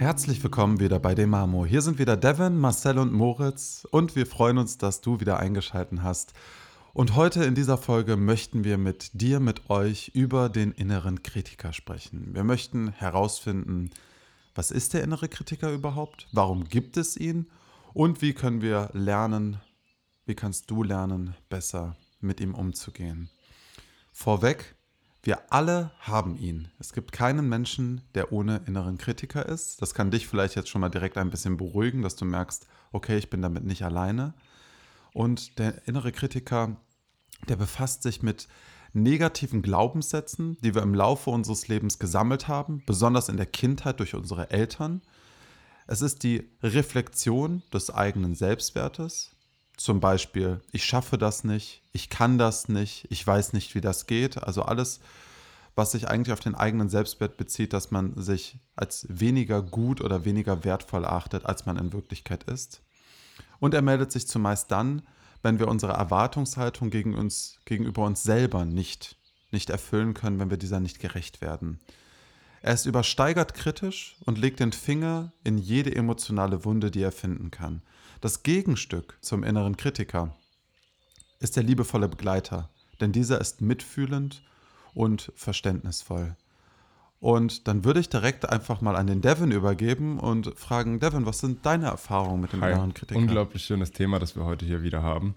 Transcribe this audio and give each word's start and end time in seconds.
Herzlich 0.00 0.42
willkommen 0.42 0.80
wieder 0.80 0.98
bei 0.98 1.14
Demamo. 1.14 1.66
Hier 1.66 1.82
sind 1.82 1.98
wieder 1.98 2.16
Devin, 2.16 2.58
Marcel 2.58 2.98
und 2.98 3.12
Moritz 3.12 3.86
und 3.90 4.16
wir 4.16 4.24
freuen 4.24 4.56
uns, 4.56 4.78
dass 4.78 5.02
du 5.02 5.20
wieder 5.20 5.38
eingeschaltet 5.38 6.02
hast. 6.02 6.32
Und 6.94 7.16
heute 7.16 7.44
in 7.44 7.54
dieser 7.54 7.76
Folge 7.76 8.16
möchten 8.16 8.64
wir 8.64 8.78
mit 8.78 9.10
dir, 9.12 9.40
mit 9.40 9.68
euch 9.68 10.08
über 10.14 10.48
den 10.48 10.72
inneren 10.72 11.22
Kritiker 11.22 11.74
sprechen. 11.74 12.34
Wir 12.34 12.44
möchten 12.44 12.92
herausfinden, 12.92 13.90
was 14.54 14.70
ist 14.70 14.94
der 14.94 15.04
innere 15.04 15.28
Kritiker 15.28 15.70
überhaupt? 15.70 16.28
Warum 16.32 16.64
gibt 16.64 16.96
es 16.96 17.18
ihn? 17.18 17.50
Und 17.92 18.22
wie 18.22 18.32
können 18.32 18.62
wir 18.62 18.88
lernen, 18.94 19.60
wie 20.24 20.34
kannst 20.34 20.70
du 20.70 20.82
lernen, 20.82 21.34
besser 21.50 21.98
mit 22.20 22.40
ihm 22.40 22.54
umzugehen? 22.54 23.28
Vorweg, 24.12 24.76
wir 25.22 25.52
alle 25.52 25.90
haben 26.00 26.36
ihn. 26.36 26.68
Es 26.78 26.92
gibt 26.92 27.12
keinen 27.12 27.48
Menschen, 27.48 28.02
der 28.14 28.32
ohne 28.32 28.62
inneren 28.66 28.96
Kritiker 28.96 29.46
ist. 29.46 29.82
Das 29.82 29.94
kann 29.94 30.10
dich 30.10 30.26
vielleicht 30.26 30.56
jetzt 30.56 30.68
schon 30.68 30.80
mal 30.80 30.88
direkt 30.88 31.18
ein 31.18 31.30
bisschen 31.30 31.56
beruhigen, 31.56 32.02
dass 32.02 32.16
du 32.16 32.24
merkst, 32.24 32.66
okay, 32.92 33.18
ich 33.18 33.28
bin 33.28 33.42
damit 33.42 33.64
nicht 33.64 33.84
alleine. 33.84 34.32
Und 35.12 35.58
der 35.58 35.86
innere 35.86 36.12
Kritiker, 36.12 36.76
der 37.48 37.56
befasst 37.56 38.02
sich 38.02 38.22
mit 38.22 38.48
negativen 38.92 39.62
Glaubenssätzen, 39.62 40.56
die 40.62 40.74
wir 40.74 40.82
im 40.82 40.94
Laufe 40.94 41.30
unseres 41.30 41.68
Lebens 41.68 41.98
gesammelt 41.98 42.48
haben, 42.48 42.82
besonders 42.86 43.28
in 43.28 43.36
der 43.36 43.46
Kindheit 43.46 44.00
durch 44.00 44.14
unsere 44.14 44.50
Eltern. 44.50 45.02
Es 45.86 46.02
ist 46.02 46.22
die 46.22 46.48
Reflexion 46.62 47.62
des 47.72 47.90
eigenen 47.90 48.34
Selbstwertes. 48.34 49.36
Zum 49.80 49.98
Beispiel, 49.98 50.60
ich 50.72 50.84
schaffe 50.84 51.16
das 51.16 51.42
nicht, 51.42 51.80
ich 51.94 52.10
kann 52.10 52.36
das 52.36 52.68
nicht, 52.68 53.06
ich 53.08 53.26
weiß 53.26 53.54
nicht, 53.54 53.74
wie 53.74 53.80
das 53.80 54.04
geht. 54.04 54.36
Also 54.36 54.60
alles, 54.60 55.00
was 55.74 55.92
sich 55.92 56.06
eigentlich 56.06 56.34
auf 56.34 56.40
den 56.40 56.54
eigenen 56.54 56.90
Selbstwert 56.90 57.38
bezieht, 57.38 57.72
dass 57.72 57.90
man 57.90 58.14
sich 58.20 58.58
als 58.76 59.06
weniger 59.08 59.62
gut 59.62 60.02
oder 60.02 60.26
weniger 60.26 60.64
wertvoll 60.64 61.06
achtet, 61.06 61.46
als 61.46 61.64
man 61.64 61.78
in 61.78 61.94
Wirklichkeit 61.94 62.44
ist. 62.44 62.82
Und 63.58 63.72
er 63.72 63.80
meldet 63.80 64.12
sich 64.12 64.28
zumeist 64.28 64.70
dann, 64.70 65.00
wenn 65.42 65.58
wir 65.58 65.66
unsere 65.68 65.94
Erwartungshaltung 65.94 66.90
gegen 66.90 67.14
uns, 67.14 67.58
gegenüber 67.64 68.04
uns 68.04 68.22
selber 68.22 68.66
nicht, 68.66 69.16
nicht 69.50 69.70
erfüllen 69.70 70.12
können, 70.12 70.38
wenn 70.40 70.50
wir 70.50 70.58
dieser 70.58 70.80
nicht 70.80 70.98
gerecht 70.98 71.40
werden. 71.40 71.80
Er 72.60 72.74
ist 72.74 72.84
übersteigert 72.84 73.54
kritisch 73.54 74.18
und 74.26 74.36
legt 74.36 74.60
den 74.60 74.72
Finger 74.72 75.32
in 75.42 75.56
jede 75.56 75.96
emotionale 75.96 76.66
Wunde, 76.66 76.90
die 76.90 77.00
er 77.00 77.12
finden 77.12 77.50
kann. 77.50 77.80
Das 78.20 78.42
Gegenstück 78.42 79.16
zum 79.22 79.44
inneren 79.44 79.78
Kritiker 79.78 80.36
ist 81.38 81.56
der 81.56 81.62
liebevolle 81.62 82.06
Begleiter, 82.06 82.68
denn 83.00 83.12
dieser 83.12 83.40
ist 83.40 83.62
mitfühlend 83.62 84.42
und 84.92 85.32
verständnisvoll. 85.36 86.36
Und 87.18 87.66
dann 87.66 87.84
würde 87.84 88.00
ich 88.00 88.10
direkt 88.10 88.48
einfach 88.48 88.82
mal 88.82 88.96
an 88.96 89.06
den 89.06 89.22
Devin 89.22 89.52
übergeben 89.52 90.18
und 90.18 90.58
fragen, 90.58 91.00
Devin, 91.00 91.24
was 91.24 91.38
sind 91.38 91.64
deine 91.64 91.86
Erfahrungen 91.86 92.42
mit 92.42 92.52
dem 92.52 92.62
Hi. 92.62 92.72
inneren 92.72 92.92
Kritiker? 92.92 93.18
Unglaublich 93.18 93.64
schönes 93.64 93.92
Thema, 93.92 94.18
das 94.18 94.36
wir 94.36 94.44
heute 94.44 94.66
hier 94.66 94.82
wieder 94.82 95.02
haben. 95.02 95.34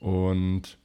Und 0.00 0.78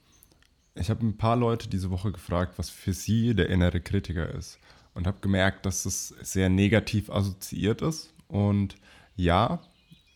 ich 0.76 0.90
habe 0.90 1.06
ein 1.06 1.18
paar 1.18 1.38
Leute 1.38 1.70
diese 1.70 1.90
Woche 1.92 2.12
gefragt, 2.12 2.54
was 2.58 2.70
für 2.70 2.94
sie 2.94 3.36
der 3.36 3.50
innere 3.50 3.80
Kritiker 3.80 4.34
ist. 4.34 4.60
Und 4.94 5.08
habe 5.08 5.20
gemerkt, 5.22 5.66
dass 5.66 5.86
es 5.86 6.10
sehr 6.22 6.50
negativ 6.50 7.10
assoziiert 7.10 7.82
ist. 7.82 8.14
Und 8.28 8.76
ja, 9.16 9.62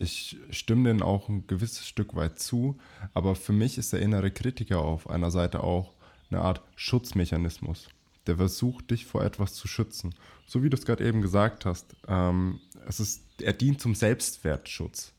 ich 0.02 0.38
stimme 0.50 0.90
denen 0.90 1.02
auch 1.02 1.30
ein 1.30 1.48
gewisses 1.48 1.88
Stück 1.88 2.16
weit 2.16 2.40
zu. 2.40 2.78
Aber 3.14 3.36
für 3.36 3.54
mich 3.54 3.78
ist 3.78 3.94
der 3.94 4.02
innere 4.02 4.32
Kritiker 4.32 4.80
auf 4.80 5.10
einer 5.10 5.32
Seite 5.32 5.64
auch 5.64 5.94
eine 6.30 6.42
Art 6.42 6.62
Schutzmechanismus 6.76 7.88
der 8.28 8.38
versucht, 8.38 8.92
dich 8.92 9.06
vor 9.06 9.24
etwas 9.24 9.54
zu 9.54 9.68
schützen. 9.68 10.14
So 10.46 10.64
wie 10.64 10.70
du 10.70 10.78
es 10.78 10.86
gerade 10.86 11.06
eben 11.06 11.22
gesagt 11.22 11.66
hast, 11.66 11.96
ähm, 12.08 12.60
es 12.88 13.00
ist, 13.00 13.24
er 13.42 13.54
dient 13.54 13.82
zum 13.82 13.96
Selbstwertschutz. 13.96 15.14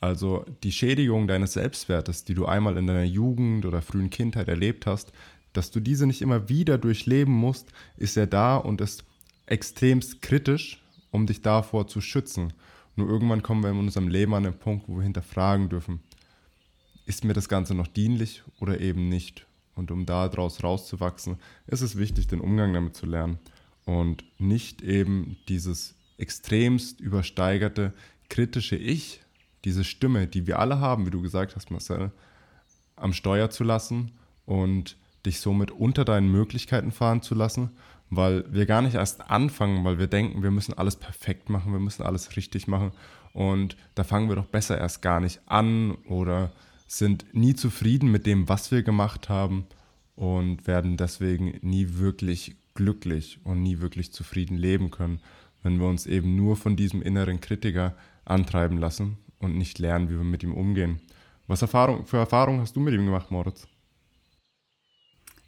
Also 0.00 0.44
die 0.64 0.72
Schädigung 0.72 1.28
deines 1.28 1.52
Selbstwertes, 1.52 2.24
die 2.24 2.34
du 2.34 2.46
einmal 2.46 2.76
in 2.76 2.88
deiner 2.88 3.04
Jugend 3.04 3.64
oder 3.64 3.82
frühen 3.82 4.10
Kindheit 4.10 4.48
erlebt 4.48 4.86
hast, 4.86 5.12
dass 5.52 5.70
du 5.70 5.78
diese 5.78 6.06
nicht 6.06 6.22
immer 6.22 6.48
wieder 6.48 6.78
durchleben 6.78 7.32
musst, 7.32 7.68
ist 7.96 8.16
er 8.16 8.26
da 8.26 8.56
und 8.56 8.80
ist 8.80 9.04
extremst 9.46 10.20
kritisch, 10.22 10.82
um 11.10 11.26
dich 11.26 11.42
davor 11.42 11.86
zu 11.86 12.00
schützen. 12.00 12.52
Nur 12.96 13.08
irgendwann 13.08 13.42
kommen 13.42 13.62
wir 13.62 13.70
in 13.70 13.78
unserem 13.78 14.08
Leben 14.08 14.34
an 14.34 14.44
den 14.44 14.58
Punkt, 14.58 14.88
wo 14.88 14.96
wir 14.96 15.02
hinterfragen 15.02 15.68
dürfen, 15.68 16.00
ist 17.06 17.24
mir 17.24 17.32
das 17.32 17.48
Ganze 17.48 17.74
noch 17.74 17.86
dienlich 17.86 18.42
oder 18.60 18.80
eben 18.80 19.08
nicht? 19.08 19.46
Und 19.74 19.90
um 19.90 20.04
daraus 20.04 20.62
rauszuwachsen, 20.62 21.36
ist 21.66 21.80
es 21.80 21.96
wichtig, 21.96 22.26
den 22.26 22.40
Umgang 22.40 22.74
damit 22.74 22.94
zu 22.94 23.06
lernen 23.06 23.38
und 23.84 24.24
nicht 24.38 24.82
eben 24.82 25.38
dieses 25.48 25.94
extremst 26.18 27.00
übersteigerte 27.00 27.92
kritische 28.28 28.76
Ich, 28.76 29.20
diese 29.64 29.84
Stimme, 29.84 30.26
die 30.26 30.46
wir 30.46 30.58
alle 30.58 30.78
haben, 30.78 31.06
wie 31.06 31.10
du 31.10 31.22
gesagt 31.22 31.56
hast, 31.56 31.70
Marcel, 31.70 32.12
am 32.96 33.12
Steuer 33.12 33.50
zu 33.50 33.64
lassen 33.64 34.12
und 34.44 34.96
dich 35.24 35.40
somit 35.40 35.70
unter 35.70 36.04
deinen 36.04 36.30
Möglichkeiten 36.30 36.92
fahren 36.92 37.22
zu 37.22 37.34
lassen, 37.34 37.70
weil 38.14 38.44
wir 38.52 38.66
gar 38.66 38.82
nicht 38.82 38.94
erst 38.94 39.30
anfangen, 39.30 39.84
weil 39.84 39.98
wir 39.98 40.06
denken, 40.06 40.42
wir 40.42 40.50
müssen 40.50 40.76
alles 40.76 40.96
perfekt 40.96 41.48
machen, 41.48 41.72
wir 41.72 41.80
müssen 41.80 42.02
alles 42.02 42.36
richtig 42.36 42.68
machen 42.68 42.92
und 43.32 43.76
da 43.94 44.04
fangen 44.04 44.28
wir 44.28 44.36
doch 44.36 44.46
besser 44.46 44.76
erst 44.76 45.00
gar 45.00 45.18
nicht 45.18 45.40
an 45.46 45.92
oder 46.08 46.52
sind 46.86 47.24
nie 47.32 47.54
zufrieden 47.54 48.10
mit 48.10 48.26
dem, 48.26 48.50
was 48.50 48.70
wir 48.70 48.82
gemacht 48.82 49.30
haben 49.30 49.64
und 50.14 50.66
werden 50.66 50.98
deswegen 50.98 51.58
nie 51.62 51.94
wirklich 51.94 52.56
glücklich 52.74 53.40
und 53.44 53.62
nie 53.62 53.80
wirklich 53.80 54.12
zufrieden 54.12 54.58
leben 54.58 54.90
können, 54.90 55.20
wenn 55.62 55.80
wir 55.80 55.86
uns 55.86 56.04
eben 56.04 56.36
nur 56.36 56.56
von 56.56 56.76
diesem 56.76 57.00
inneren 57.00 57.40
Kritiker 57.40 57.94
antreiben 58.26 58.76
lassen 58.76 59.16
und 59.38 59.56
nicht 59.56 59.78
lernen, 59.78 60.10
wie 60.10 60.16
wir 60.16 60.24
mit 60.24 60.42
ihm 60.42 60.52
umgehen. 60.52 61.00
Was 61.46 61.62
Erfahrung, 61.62 62.04
für 62.04 62.18
Erfahrungen 62.18 62.60
hast 62.60 62.76
du 62.76 62.80
mit 62.80 62.92
ihm 62.92 63.06
gemacht, 63.06 63.30
Moritz? 63.30 63.66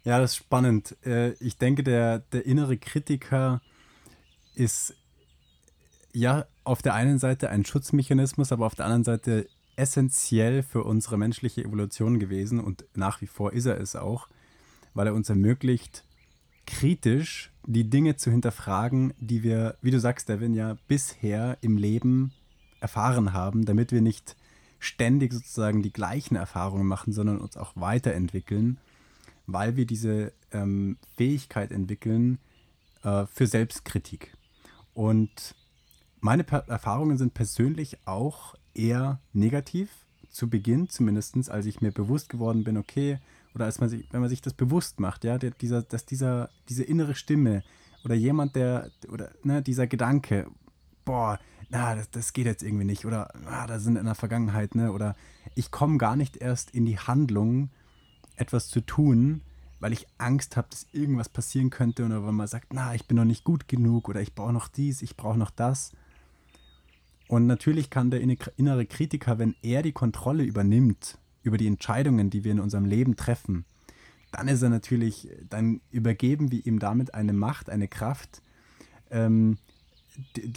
Ja, 0.05 0.19
das 0.19 0.31
ist 0.31 0.37
spannend. 0.37 0.95
Äh, 1.03 1.31
ich 1.33 1.57
denke, 1.57 1.83
der, 1.83 2.19
der 2.19 2.45
innere 2.45 2.77
Kritiker 2.77 3.61
ist 4.53 4.93
ja 6.13 6.45
auf 6.63 6.81
der 6.81 6.93
einen 6.93 7.17
Seite 7.19 7.49
ein 7.49 7.65
Schutzmechanismus, 7.65 8.51
aber 8.51 8.67
auf 8.67 8.75
der 8.75 8.85
anderen 8.85 9.03
Seite 9.03 9.47
essentiell 9.75 10.63
für 10.63 10.83
unsere 10.83 11.17
menschliche 11.17 11.63
Evolution 11.63 12.19
gewesen 12.19 12.59
und 12.59 12.85
nach 12.93 13.19
wie 13.21 13.27
vor 13.27 13.51
ist 13.51 13.65
er 13.65 13.81
es 13.81 13.95
auch, 13.95 14.29
weil 14.93 15.07
er 15.07 15.15
uns 15.15 15.29
ermöglicht, 15.29 16.05
kritisch 16.67 17.51
die 17.65 17.89
Dinge 17.89 18.15
zu 18.15 18.31
hinterfragen, 18.31 19.13
die 19.19 19.43
wir, 19.43 19.75
wie 19.81 19.91
du 19.91 19.99
sagst, 19.99 20.29
Devin, 20.29 20.53
ja 20.53 20.77
bisher 20.87 21.57
im 21.61 21.77
Leben 21.77 22.31
erfahren 22.79 23.33
haben, 23.33 23.65
damit 23.65 23.91
wir 23.91 24.01
nicht 24.01 24.35
ständig 24.79 25.33
sozusagen 25.33 25.81
die 25.81 25.91
gleichen 25.91 26.35
Erfahrungen 26.35 26.87
machen, 26.87 27.11
sondern 27.11 27.39
uns 27.39 27.57
auch 27.57 27.73
weiterentwickeln, 27.75 28.77
weil 29.47 29.75
wir 29.75 29.85
diese 29.85 30.33
ähm, 30.51 30.97
Fähigkeit 31.17 31.71
entwickeln 31.71 32.39
äh, 33.03 33.25
für 33.27 33.47
Selbstkritik. 33.47 34.35
Und 34.93 35.55
meine 36.19 36.43
per 36.43 36.67
Erfahrungen 36.67 37.17
sind 37.17 37.33
persönlich 37.33 37.97
auch 38.05 38.55
eher 38.73 39.19
negativ, 39.33 39.89
zu 40.35 40.49
Beginn 40.49 40.89
zumindest, 40.89 41.49
als 41.49 41.65
ich 41.65 41.81
mir 41.81 41.91
bewusst 41.91 42.29
geworden 42.29 42.63
bin, 42.65 42.77
okay, 42.77 43.19
oder 43.55 43.65
als 43.65 43.79
man 43.79 43.89
sich, 43.89 44.05
wenn 44.11 44.19
man 44.19 44.29
sich 44.29 44.41
das 44.41 44.53
bewusst 44.53 44.99
macht, 44.99 45.23
ja, 45.23 45.37
der, 45.37 45.51
dieser, 45.51 45.81
dass 45.81 46.05
dieser, 46.05 46.49
diese 46.67 46.83
innere 46.83 47.15
Stimme 47.15 47.63
oder 48.03 48.15
jemand, 48.15 48.55
der, 48.55 48.91
oder 49.09 49.31
ne, 49.43 49.61
dieser 49.61 49.87
Gedanke, 49.87 50.47
boah, 51.05 51.39
na, 51.69 51.95
das, 51.95 52.11
das 52.11 52.33
geht 52.33 52.45
jetzt 52.45 52.63
irgendwie 52.63 52.83
nicht, 52.83 53.05
oder 53.05 53.33
ah, 53.45 53.65
da 53.65 53.79
sind 53.79 53.95
in 53.95 54.05
der 54.05 54.15
Vergangenheit, 54.15 54.75
ne, 54.75 54.91
oder 54.91 55.15
ich 55.55 55.71
komme 55.71 55.97
gar 55.97 56.17
nicht 56.17 56.37
erst 56.37 56.71
in 56.71 56.85
die 56.85 56.99
Handlung, 56.99 57.69
etwas 58.37 58.69
zu 58.69 58.81
tun, 58.81 59.41
weil 59.79 59.93
ich 59.93 60.07
Angst 60.17 60.57
habe, 60.57 60.67
dass 60.69 60.87
irgendwas 60.93 61.29
passieren 61.29 61.69
könnte, 61.69 62.05
oder 62.05 62.23
weil 62.23 62.31
man 62.31 62.47
sagt, 62.47 62.73
na, 62.73 62.95
ich 62.95 63.07
bin 63.07 63.17
noch 63.17 63.25
nicht 63.25 63.43
gut 63.43 63.67
genug, 63.67 64.09
oder 64.09 64.21
ich 64.21 64.33
brauche 64.33 64.53
noch 64.53 64.67
dies, 64.67 65.01
ich 65.01 65.15
brauche 65.15 65.37
noch 65.37 65.51
das. 65.51 65.91
Und 67.27 67.47
natürlich 67.47 67.89
kann 67.89 68.11
der 68.11 68.21
innere 68.21 68.85
Kritiker, 68.85 69.39
wenn 69.39 69.55
er 69.61 69.81
die 69.81 69.91
Kontrolle 69.91 70.43
übernimmt 70.43 71.17
über 71.43 71.57
die 71.57 71.67
Entscheidungen, 71.67 72.29
die 72.29 72.43
wir 72.43 72.51
in 72.51 72.59
unserem 72.59 72.85
Leben 72.85 73.15
treffen, 73.15 73.65
dann 74.31 74.47
ist 74.47 74.61
er 74.61 74.69
natürlich, 74.69 75.29
dann 75.49 75.81
übergeben 75.91 76.51
wir 76.51 76.65
ihm 76.65 76.79
damit 76.79 77.13
eine 77.13 77.33
Macht, 77.33 77.69
eine 77.69 77.87
Kraft, 77.87 78.41
ähm, 79.09 79.57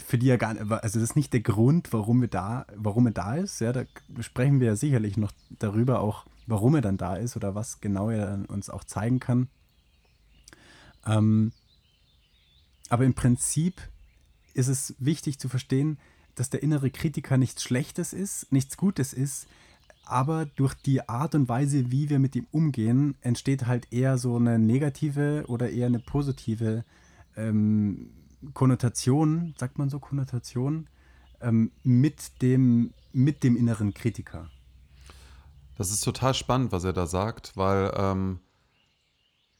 für 0.05 0.17
die 0.17 0.29
er 0.29 0.37
gar 0.37 0.53
nicht, 0.53 0.71
also 0.71 0.99
das 0.99 1.09
ist 1.09 1.15
nicht 1.15 1.33
der 1.33 1.41
Grund, 1.41 1.91
warum 1.91 2.21
wir 2.21 2.27
da, 2.27 2.65
warum 2.75 3.07
er 3.07 3.11
da 3.11 3.35
ist. 3.35 3.59
Ja, 3.61 3.73
da 3.73 3.83
sprechen 4.19 4.59
wir 4.59 4.67
ja 4.67 4.75
sicherlich 4.75 5.17
noch 5.17 5.31
darüber 5.49 6.01
auch, 6.01 6.25
warum 6.49 6.75
er 6.75 6.81
dann 6.81 6.97
da 6.97 7.15
ist 7.15 7.35
oder 7.35 7.55
was 7.55 7.81
genau 7.81 8.09
er 8.09 8.43
uns 8.47 8.69
auch 8.69 8.83
zeigen 8.83 9.19
kann. 9.19 9.47
Ähm, 11.05 11.51
aber 12.89 13.05
im 13.05 13.13
Prinzip 13.13 13.81
ist 14.53 14.67
es 14.67 14.95
wichtig 14.99 15.39
zu 15.39 15.47
verstehen, 15.47 15.99
dass 16.35 16.49
der 16.49 16.63
innere 16.63 16.89
Kritiker 16.89 17.37
nichts 17.37 17.63
Schlechtes 17.63 18.13
ist, 18.13 18.51
nichts 18.51 18.77
Gutes 18.77 19.13
ist, 19.13 19.47
aber 20.05 20.47
durch 20.47 20.73
die 20.73 21.07
Art 21.07 21.35
und 21.35 21.47
Weise, 21.49 21.91
wie 21.91 22.09
wir 22.09 22.17
mit 22.17 22.35
ihm 22.35 22.47
umgehen, 22.51 23.15
entsteht 23.21 23.67
halt 23.67 23.93
eher 23.93 24.17
so 24.17 24.37
eine 24.37 24.57
negative 24.57 25.45
oder 25.47 25.69
eher 25.69 25.85
eine 25.85 25.99
positive 25.99 26.83
ähm, 27.35 28.09
Konnotation, 28.53 29.53
sagt 29.57 29.77
man 29.77 29.89
so 29.89 29.99
Konnotation, 29.99 30.87
ähm, 31.41 31.71
mit, 31.83 32.41
dem, 32.41 32.93
mit 33.13 33.43
dem 33.43 33.55
inneren 33.55 33.93
Kritiker. 33.93 34.49
Das 35.79 35.91
ist 35.91 36.01
total 36.01 36.33
spannend, 36.33 36.73
was 36.73 36.83
er 36.83 36.91
da 36.91 37.07
sagt, 37.07 37.55
weil 37.55 37.93
ähm, 37.95 38.41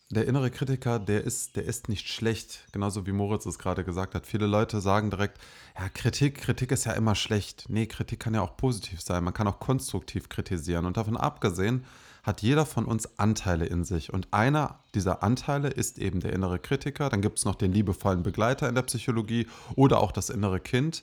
der 0.10 0.28
innere 0.28 0.52
Kritiker, 0.52 1.00
der 1.00 1.24
ist, 1.24 1.56
der 1.56 1.64
ist 1.64 1.88
nicht 1.88 2.10
schlecht, 2.10 2.68
genauso 2.74 3.08
wie 3.08 3.14
Moritz 3.14 3.46
es 3.46 3.58
gerade 3.58 3.86
gesagt 3.86 4.16
hat. 4.16 4.28
Viele 4.28 4.46
Leute 4.46 4.82
sagen 4.82 5.12
direkt, 5.12 5.40
ja, 5.80 5.88
Kritik, 5.88 6.42
Kritik 6.42 6.74
ist 6.74 6.84
ja 6.84 6.92
immer 6.92 7.16
schlecht. 7.16 7.68
Nee, 7.70 7.86
Kritik 7.86 8.20
kann 8.20 8.34
ja 8.34 8.42
auch 8.42 8.58
positiv 8.58 9.00
sein. 9.00 9.24
Man 9.24 9.34
kann 9.34 9.48
auch 9.48 9.62
konstruktiv 9.62 10.28
kritisieren. 10.28 10.86
Und 10.86 10.98
davon 10.98 11.16
abgesehen 11.16 11.86
hat 12.24 12.42
jeder 12.42 12.66
von 12.66 12.84
uns 12.84 13.18
Anteile 13.18 13.68
in 13.68 13.86
sich. 13.86 14.12
Und 14.12 14.34
einer 14.34 14.84
dieser 14.96 15.24
Anteile 15.24 15.70
ist 15.70 16.00
eben 16.00 16.20
der 16.20 16.34
innere 16.34 16.60
Kritiker. 16.60 17.10
Dann 17.10 17.22
gibt 17.22 17.38
es 17.38 17.46
noch 17.46 17.56
den 17.56 17.72
liebevollen 17.72 18.24
Begleiter 18.24 18.68
in 18.68 18.76
der 18.76 18.82
Psychologie 18.82 19.48
oder 19.78 20.02
auch 20.02 20.12
das 20.12 20.30
innere 20.30 20.60
Kind. 20.60 21.02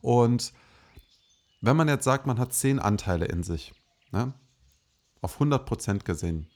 Und 0.00 0.52
wenn 1.60 1.76
man 1.76 1.86
jetzt 1.86 2.02
sagt, 2.02 2.26
man 2.26 2.40
hat 2.40 2.52
zehn 2.52 2.80
Anteile 2.80 3.26
in 3.26 3.44
sich, 3.44 3.72
ne, 4.10 4.34
auf 5.22 5.34
100 5.34 5.66
Prozent 5.66 6.04
gesehen, 6.04 6.48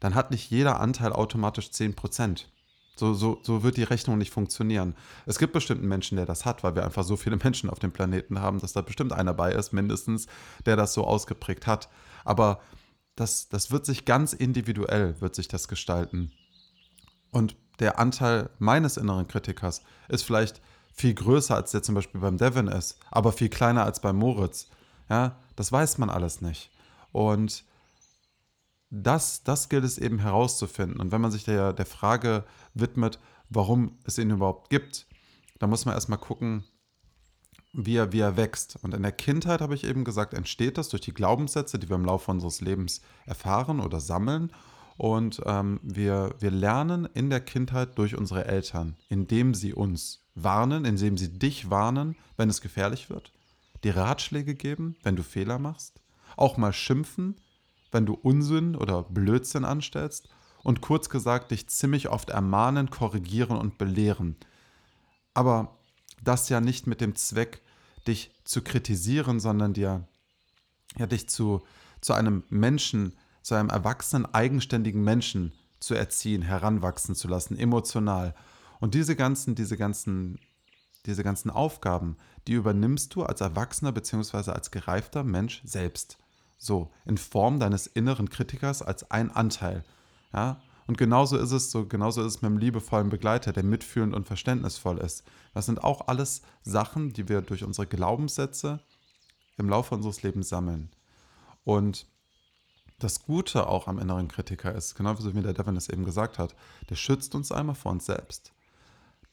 dann 0.00 0.14
hat 0.14 0.30
nicht 0.30 0.50
jeder 0.50 0.80
Anteil 0.80 1.12
automatisch 1.12 1.68
10%. 1.68 2.44
So, 2.98 3.12
so, 3.12 3.40
so 3.42 3.62
wird 3.62 3.76
die 3.76 3.82
Rechnung 3.82 4.16
nicht 4.16 4.32
funktionieren. 4.32 4.94
Es 5.26 5.38
gibt 5.38 5.52
bestimmt 5.52 5.80
einen 5.80 5.88
Menschen, 5.88 6.16
der 6.16 6.24
das 6.24 6.46
hat, 6.46 6.64
weil 6.64 6.74
wir 6.74 6.84
einfach 6.84 7.04
so 7.04 7.16
viele 7.16 7.36
Menschen 7.42 7.68
auf 7.68 7.78
dem 7.78 7.92
Planeten 7.92 8.40
haben, 8.40 8.58
dass 8.58 8.72
da 8.72 8.80
bestimmt 8.80 9.12
einer 9.12 9.34
bei 9.34 9.52
ist, 9.52 9.72
mindestens, 9.72 10.26
der 10.64 10.76
das 10.76 10.94
so 10.94 11.04
ausgeprägt 11.04 11.66
hat. 11.66 11.90
Aber 12.24 12.60
das, 13.14 13.48
das 13.48 13.70
wird 13.70 13.84
sich 13.84 14.06
ganz 14.06 14.32
individuell, 14.32 15.20
wird 15.20 15.34
sich 15.34 15.48
das 15.48 15.68
gestalten. 15.68 16.32
Und 17.30 17.56
der 17.78 17.98
Anteil 17.98 18.48
meines 18.58 18.96
inneren 18.96 19.28
Kritikers 19.28 19.82
ist 20.08 20.22
vielleicht 20.22 20.62
viel 20.92 21.12
größer, 21.12 21.54
als 21.54 21.72
der 21.72 21.82
zum 21.82 21.94
Beispiel 21.94 22.20
beim 22.22 22.38
Devin 22.38 22.68
ist, 22.68 22.98
aber 23.10 23.32
viel 23.32 23.50
kleiner 23.50 23.84
als 23.84 24.00
beim 24.00 24.16
Moritz. 24.16 24.68
Ja, 25.10 25.36
das 25.54 25.70
weiß 25.70 25.98
man 25.98 26.08
alles 26.08 26.40
nicht. 26.40 26.70
Und 27.12 27.64
das, 28.90 29.42
das 29.42 29.68
gilt 29.68 29.84
es 29.84 29.98
eben 29.98 30.18
herauszufinden. 30.18 31.00
Und 31.00 31.12
wenn 31.12 31.20
man 31.20 31.30
sich 31.30 31.44
der, 31.44 31.72
der 31.72 31.86
Frage 31.86 32.44
widmet, 32.74 33.18
warum 33.48 33.98
es 34.04 34.18
ihn 34.18 34.30
überhaupt 34.30 34.70
gibt, 34.70 35.06
dann 35.58 35.70
muss 35.70 35.84
man 35.84 35.94
erstmal 35.94 36.18
gucken, 36.18 36.64
wie 37.72 37.96
er, 37.96 38.12
wie 38.12 38.20
er 38.20 38.36
wächst. 38.36 38.78
Und 38.82 38.94
in 38.94 39.02
der 39.02 39.12
Kindheit, 39.12 39.60
habe 39.60 39.74
ich 39.74 39.84
eben 39.84 40.04
gesagt, 40.04 40.34
entsteht 40.34 40.78
das 40.78 40.88
durch 40.88 41.02
die 41.02 41.14
Glaubenssätze, 41.14 41.78
die 41.78 41.88
wir 41.88 41.96
im 41.96 42.04
Laufe 42.04 42.30
unseres 42.30 42.60
Lebens 42.60 43.02
erfahren 43.26 43.80
oder 43.80 44.00
sammeln. 44.00 44.52
Und 44.96 45.42
ähm, 45.44 45.78
wir, 45.82 46.34
wir 46.38 46.50
lernen 46.50 47.06
in 47.12 47.28
der 47.28 47.40
Kindheit 47.40 47.98
durch 47.98 48.16
unsere 48.16 48.46
Eltern, 48.46 48.96
indem 49.08 49.52
sie 49.52 49.74
uns 49.74 50.22
warnen, 50.34 50.84
indem 50.84 51.18
sie 51.18 51.38
dich 51.38 51.70
warnen, 51.70 52.16
wenn 52.36 52.48
es 52.48 52.62
gefährlich 52.62 53.10
wird, 53.10 53.32
die 53.84 53.90
Ratschläge 53.90 54.54
geben, 54.54 54.96
wenn 55.02 55.16
du 55.16 55.22
Fehler 55.22 55.58
machst, 55.58 56.00
auch 56.36 56.56
mal 56.56 56.72
schimpfen, 56.72 57.36
wenn 57.96 58.04
du 58.04 58.12
Unsinn 58.12 58.76
oder 58.76 59.04
Blödsinn 59.04 59.64
anstellst 59.64 60.28
und 60.62 60.82
kurz 60.82 61.08
gesagt 61.08 61.50
dich 61.50 61.66
ziemlich 61.68 62.10
oft 62.10 62.28
ermahnen, 62.28 62.90
korrigieren 62.90 63.56
und 63.56 63.78
belehren. 63.78 64.36
Aber 65.32 65.78
das 66.22 66.50
ja 66.50 66.60
nicht 66.60 66.86
mit 66.86 67.00
dem 67.00 67.14
Zweck, 67.14 67.62
dich 68.06 68.34
zu 68.44 68.60
kritisieren, 68.60 69.40
sondern 69.40 69.72
dir 69.72 70.06
ja 70.98 71.06
dich 71.06 71.30
zu, 71.30 71.62
zu 72.02 72.12
einem 72.12 72.44
Menschen, 72.50 73.14
zu 73.40 73.54
einem 73.54 73.70
erwachsenen, 73.70 74.26
eigenständigen 74.26 75.02
Menschen 75.02 75.54
zu 75.80 75.94
erziehen, 75.94 76.42
heranwachsen 76.42 77.14
zu 77.14 77.28
lassen, 77.28 77.58
emotional. 77.58 78.34
Und 78.78 78.92
diese 78.92 79.16
ganzen, 79.16 79.54
diese 79.54 79.78
ganzen, 79.78 80.38
diese 81.06 81.24
ganzen 81.24 81.50
Aufgaben, 81.50 82.18
die 82.46 82.52
übernimmst 82.52 83.14
du 83.14 83.22
als 83.22 83.40
Erwachsener 83.40 83.92
bzw. 83.92 84.50
als 84.50 84.70
gereifter 84.70 85.24
Mensch 85.24 85.62
selbst. 85.64 86.18
So, 86.58 86.90
in 87.04 87.18
Form 87.18 87.60
deines 87.60 87.86
inneren 87.86 88.30
Kritikers 88.30 88.82
als 88.82 89.10
ein 89.10 89.30
Anteil. 89.30 89.84
Ja? 90.32 90.60
Und 90.86 90.98
genauso 90.98 91.36
ist 91.36 91.52
es 91.52 91.70
so, 91.70 91.86
genauso 91.86 92.22
ist 92.22 92.36
es 92.36 92.42
mit 92.42 92.50
dem 92.50 92.58
liebevollen 92.58 93.08
Begleiter, 93.08 93.52
der 93.52 93.64
mitfühlend 93.64 94.14
und 94.14 94.26
verständnisvoll 94.26 94.98
ist. 94.98 95.24
Das 95.52 95.66
sind 95.66 95.82
auch 95.82 96.06
alles 96.08 96.42
Sachen, 96.62 97.12
die 97.12 97.28
wir 97.28 97.42
durch 97.42 97.64
unsere 97.64 97.86
Glaubenssätze 97.86 98.80
im 99.58 99.68
Laufe 99.68 99.94
unseres 99.94 100.22
Lebens 100.22 100.48
sammeln. 100.48 100.90
Und 101.64 102.06
das 102.98 103.24
Gute 103.24 103.66
auch 103.66 103.88
am 103.88 103.98
inneren 103.98 104.28
Kritiker 104.28 104.74
ist, 104.74 104.94
genau 104.94 105.16
wie 105.18 105.42
der 105.42 105.52
Devin 105.52 105.76
es 105.76 105.88
eben 105.88 106.04
gesagt 106.04 106.38
hat, 106.38 106.54
der 106.88 106.94
schützt 106.94 107.34
uns 107.34 107.52
einmal 107.52 107.74
vor 107.74 107.92
uns 107.92 108.06
selbst. 108.06 108.52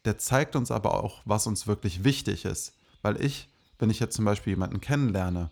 Der 0.06 0.18
zeigt 0.18 0.56
uns 0.56 0.72
aber 0.72 1.02
auch, 1.02 1.22
was 1.26 1.48
uns 1.48 1.68
wirklich 1.68 2.04
wichtig 2.04 2.46
ist. 2.46 2.74
Weil 3.02 3.24
ich, 3.24 3.50
wenn 3.80 3.90
ich 3.90 4.00
jetzt 4.00 4.16
zum 4.16 4.26
Beispiel 4.26 4.52
jemanden 4.52 4.82
kennenlerne, 4.82 5.50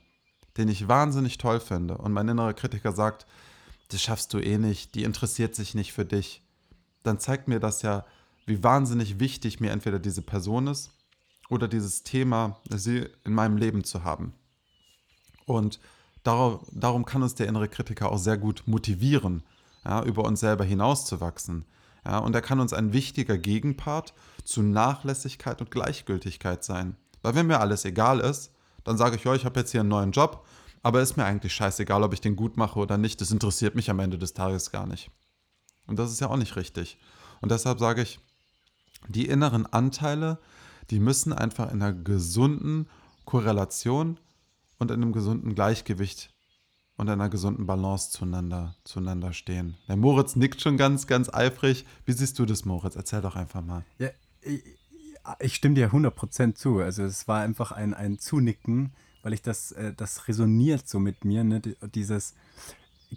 den 0.58 0.68
ich 0.68 0.88
wahnsinnig 0.88 1.38
toll 1.38 1.60
finde 1.60 1.98
und 1.98 2.12
mein 2.12 2.28
innerer 2.28 2.54
Kritiker 2.54 2.92
sagt, 2.92 3.26
das 3.90 4.02
schaffst 4.02 4.34
du 4.34 4.40
eh 4.40 4.58
nicht, 4.58 4.96
die 4.96 5.04
interessiert 5.04 5.56
sich 5.56 5.76
nicht 5.76 5.94
für 5.94 6.06
dich, 6.06 6.42
dann 7.04 7.20
zeigt 7.20 7.48
mir 7.48 7.60
das 7.60 7.82
ja, 7.82 8.06
wie 8.46 8.64
wahnsinnig 8.64 9.20
wichtig 9.20 9.60
mir 9.60 9.72
entweder 9.72 10.00
diese 10.00 10.22
Person 10.22 10.68
ist 10.68 10.92
oder 11.50 11.68
dieses 11.68 12.04
Thema, 12.04 12.60
sie 12.70 13.08
in 13.24 13.34
meinem 13.34 13.58
Leben 13.58 13.84
zu 13.84 14.04
haben. 14.04 14.34
Und 15.46 15.80
darum 16.24 17.06
kann 17.06 17.24
uns 17.24 17.36
der 17.36 17.48
innere 17.48 17.68
Kritiker 17.68 18.12
auch 18.12 18.18
sehr 18.18 18.38
gut 18.38 18.64
motivieren, 18.66 19.44
ja, 19.84 20.04
über 20.04 20.24
uns 20.26 20.40
selber 20.40 20.64
hinauszuwachsen. 20.64 21.66
Ja, 22.06 22.20
und 22.20 22.34
er 22.34 22.42
kann 22.42 22.60
uns 22.60 22.74
ein 22.74 22.94
wichtiger 22.94 23.38
Gegenpart 23.38 24.14
zu 24.44 24.62
Nachlässigkeit 24.64 25.62
und 25.62 25.72
Gleichgültigkeit 25.72 26.64
sein. 26.64 26.96
Weil 27.22 27.36
wenn 27.36 27.48
mir 27.48 27.60
alles 27.60 27.86
egal 27.86 28.20
ist, 28.20 28.52
dann 28.84 28.98
sage 28.98 29.16
ich, 29.16 29.24
ja, 29.24 29.36
ich 29.36 29.46
habe 29.46 29.60
jetzt 29.60 29.72
hier 29.72 29.82
einen 29.82 29.90
neuen 29.90 30.12
Job, 30.12 30.46
aber 30.84 31.02
ist 31.02 31.18
mir 31.18 31.26
eigentlich 31.26 31.54
scheißegal, 31.54 32.04
ob 32.04 32.14
ich 32.14 32.22
den 32.22 32.36
gut 32.36 32.58
mache 32.58 32.80
oder 32.80 32.98
nicht. 32.98 33.22
Das 33.22 33.32
interessiert 33.32 33.76
mich 33.76 33.90
am 33.90 34.00
Ende 34.00 34.18
des 34.18 34.34
Tages 34.34 34.72
gar 34.72 34.88
nicht. 34.88 35.12
Und 35.88 36.00
das 36.00 36.12
ist 36.12 36.20
ja 36.20 36.30
auch 36.30 36.38
nicht 36.38 36.56
richtig. 36.56 36.98
Und 37.42 37.52
deshalb 37.52 37.80
sage 37.80 38.02
ich, 38.02 38.20
die 39.08 39.28
inneren 39.28 39.66
Anteile, 39.66 40.40
die 40.90 41.00
müssen 41.00 41.34
einfach 41.34 41.72
in 41.72 41.82
einer 41.82 41.94
gesunden 41.94 42.88
Korrelation 43.26 44.20
und 44.78 44.92
in 44.92 45.02
einem 45.02 45.12
gesunden 45.12 45.56
Gleichgewicht 45.56 46.34
und 46.98 47.10
einer 47.10 47.30
gesunden 47.30 47.66
Balance 47.66 48.12
zueinander, 48.12 48.76
zueinander 48.84 49.34
stehen. 49.34 49.78
Der 49.88 49.98
Moritz 49.98 50.36
nickt 50.36 50.62
schon 50.62 50.78
ganz, 50.78 51.08
ganz 51.08 51.34
eifrig. 51.34 51.86
Wie 52.06 52.14
siehst 52.14 52.38
du 52.38 52.46
das, 52.46 52.66
Moritz? 52.66 52.96
Erzähl 52.96 53.22
doch 53.22 53.36
einfach 53.36 53.62
mal. 53.62 53.84
Ja, 53.98 54.10
ich, 55.40 55.56
stimme 55.56 55.76
dir 55.76 55.92
100% 55.92 56.56
zu. 56.56 56.80
Also 56.80 57.04
es 57.04 57.28
war 57.28 57.42
einfach 57.42 57.72
ein, 57.72 57.94
ein 57.94 58.20
Zunicken, 58.20 58.92
weil 59.24 59.34
ich 59.34 59.42
das, 59.42 59.72
äh, 59.74 59.94
das 59.94 60.28
resoniert 60.28 60.88
so 60.88 61.00
mit 61.00 61.26
mir, 61.26 61.44
ne? 61.44 61.62
dieses 61.94 62.36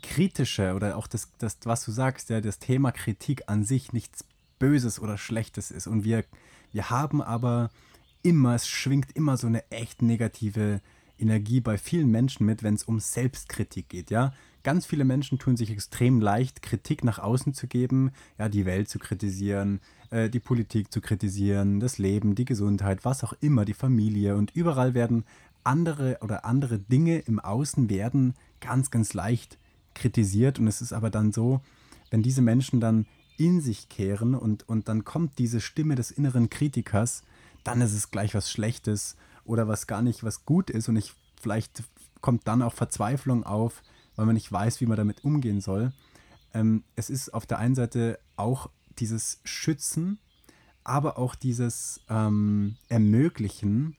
kritische 0.03 0.75
oder 0.75 0.97
auch 0.97 1.07
das, 1.07 1.31
das, 1.39 1.59
was 1.65 1.85
du 1.85 1.93
sagst, 1.93 2.31
ja, 2.31 2.41
das 2.41 2.59
Thema 2.59 2.93
Kritik 2.93 3.45
an 3.47 3.65
sich 3.65 3.93
nichts 3.93 4.25
Böses 4.59 5.01
oder 5.01 5.19
Schlechtes 5.19 5.71
ist. 5.71 5.87
Und 5.87 6.05
wir, 6.05 6.25
wir 6.73 6.91
haben 6.91 7.23
aber 7.23 7.71
immer, 8.23 8.55
es 8.55 8.67
schwingt 8.67 9.15
immer 9.15 9.37
so 9.37 9.47
eine 9.47 9.71
echt 9.71 10.03
negative 10.03 10.81
Energie 11.19 11.61
bei 11.61 11.79
vielen 11.79 12.11
Menschen 12.11 12.47
mit, 12.47 12.63
wenn 12.63 12.75
es 12.75 12.85
um 12.85 12.99
Selbstkritik 12.99 13.89
geht, 13.89 14.11
ja. 14.11 14.33
Ganz 14.65 14.87
viele 14.87 15.05
Menschen 15.05 15.39
tun 15.39 15.59
sich 15.59 15.71
extrem 15.71 16.23
leicht, 16.23 16.63
Kritik 16.63 17.05
nach 17.05 17.19
außen 17.19 17.53
zu 17.53 17.67
geben, 17.67 18.13
ja, 18.39 18.49
die 18.49 18.65
Welt 18.65 18.89
zu 18.89 18.99
kritisieren, 18.99 19.81
äh, 20.11 20.31
die 20.31 20.41
Politik 20.41 20.91
zu 20.91 21.03
kritisieren, 21.03 21.81
das 21.81 21.99
Leben, 21.99 22.35
die 22.35 22.47
Gesundheit, 22.47 23.05
was 23.05 23.23
auch 23.23 23.35
immer, 23.41 23.67
die 23.67 23.75
Familie. 23.75 24.37
Und 24.37 24.57
überall 24.57 24.95
werden 24.95 25.25
andere 25.65 26.19
oder 26.23 26.47
andere 26.47 26.79
Dinge 26.79 27.19
im 27.19 27.41
Außen 27.41 27.91
werden 27.91 28.35
ganz, 28.61 28.91
ganz 28.91 29.13
leicht 29.13 29.59
kritisiert. 29.93 30.59
Und 30.59 30.67
es 30.67 30.81
ist 30.81 30.95
aber 30.95 31.11
dann 31.11 31.31
so, 31.31 31.61
wenn 32.11 32.23
diese 32.23 32.41
Menschen 32.41 32.81
dann 32.81 33.05
in 33.37 33.61
sich 33.61 33.91
kehren 33.91 34.35
und, 34.35 34.67
und 34.67 34.89
dann 34.89 35.05
kommt 35.05 35.39
diese 35.39 35.61
Stimme 35.61 35.95
des 35.95 36.11
inneren 36.11 36.49
Kritikers, 36.49 37.23
dann 37.65 37.83
ist 37.83 37.93
es 37.93 38.11
gleich 38.11 38.35
was 38.35 38.51
Schlechtes 38.51 39.17
oder 39.45 39.69
was 39.69 39.87
gar 39.87 40.01
nicht 40.01 40.25
was 40.25 40.47
gut 40.47 40.71
ist. 40.71 40.89
Und 40.89 40.97
ich 40.97 41.13
vielleicht 41.39 41.83
kommt 42.23 42.49
dann 42.49 42.63
auch 42.63 42.73
Verzweiflung 42.73 43.45
auf, 43.45 43.83
weil 44.17 44.27
man 44.27 44.35
nicht 44.35 44.51
weiß, 44.51 44.81
wie 44.81 44.87
man 44.87 44.97
damit 44.97 45.25
umgehen 45.25 45.61
soll. 45.61 45.93
Ähm, 46.53 46.85
es 46.97 47.11
ist 47.11 47.35
auf 47.35 47.47
der 47.47 47.59
einen 47.59 47.75
Seite 47.75 48.19
auch 48.37 48.71
dieses 48.99 49.41
Schützen, 49.45 50.19
aber 50.85 51.19
auch 51.19 51.35
dieses 51.35 52.01
ähm, 52.09 52.77
Ermöglichen, 52.89 53.97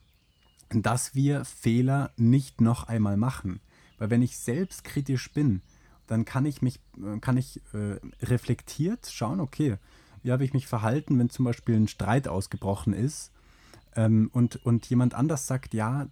dass 0.70 1.14
wir 1.14 1.44
Fehler 1.44 2.12
nicht 2.16 2.60
noch 2.60 2.84
einmal 2.88 3.16
machen. 3.16 3.60
Weil 3.98 4.10
wenn 4.10 4.22
ich 4.22 4.38
selbstkritisch 4.38 5.32
bin, 5.32 5.62
dann 6.06 6.24
kann 6.24 6.46
ich 6.46 6.62
mich, 6.62 6.80
äh, 6.98 7.18
kann 7.18 7.36
ich 7.36 7.60
äh, 7.72 7.98
reflektiert 8.22 9.06
schauen, 9.06 9.40
okay, 9.40 9.76
wie 10.22 10.32
habe 10.32 10.44
ich 10.44 10.54
mich 10.54 10.66
verhalten, 10.66 11.18
wenn 11.18 11.30
zum 11.30 11.44
Beispiel 11.44 11.76
ein 11.76 11.88
Streit 11.88 12.28
ausgebrochen 12.28 12.92
ist 12.92 13.32
ähm, 13.94 14.30
und, 14.32 14.64
und 14.64 14.86
jemand 14.86 15.14
anders 15.14 15.46
sagt, 15.46 15.74
ja, 15.74 16.08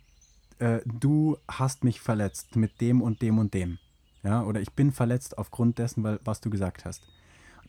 äh, 0.58 0.80
du 0.84 1.36
hast 1.48 1.84
mich 1.84 2.00
verletzt 2.00 2.56
mit 2.56 2.80
dem 2.80 3.02
und 3.02 3.22
dem 3.22 3.38
und 3.38 3.54
dem. 3.54 3.78
Ja, 4.24 4.42
oder 4.42 4.60
ich 4.60 4.72
bin 4.72 4.90
verletzt 4.90 5.38
aufgrund 5.38 5.78
dessen, 5.78 6.02
weil, 6.02 6.18
was 6.24 6.40
du 6.40 6.50
gesagt 6.50 6.84
hast. 6.84 7.02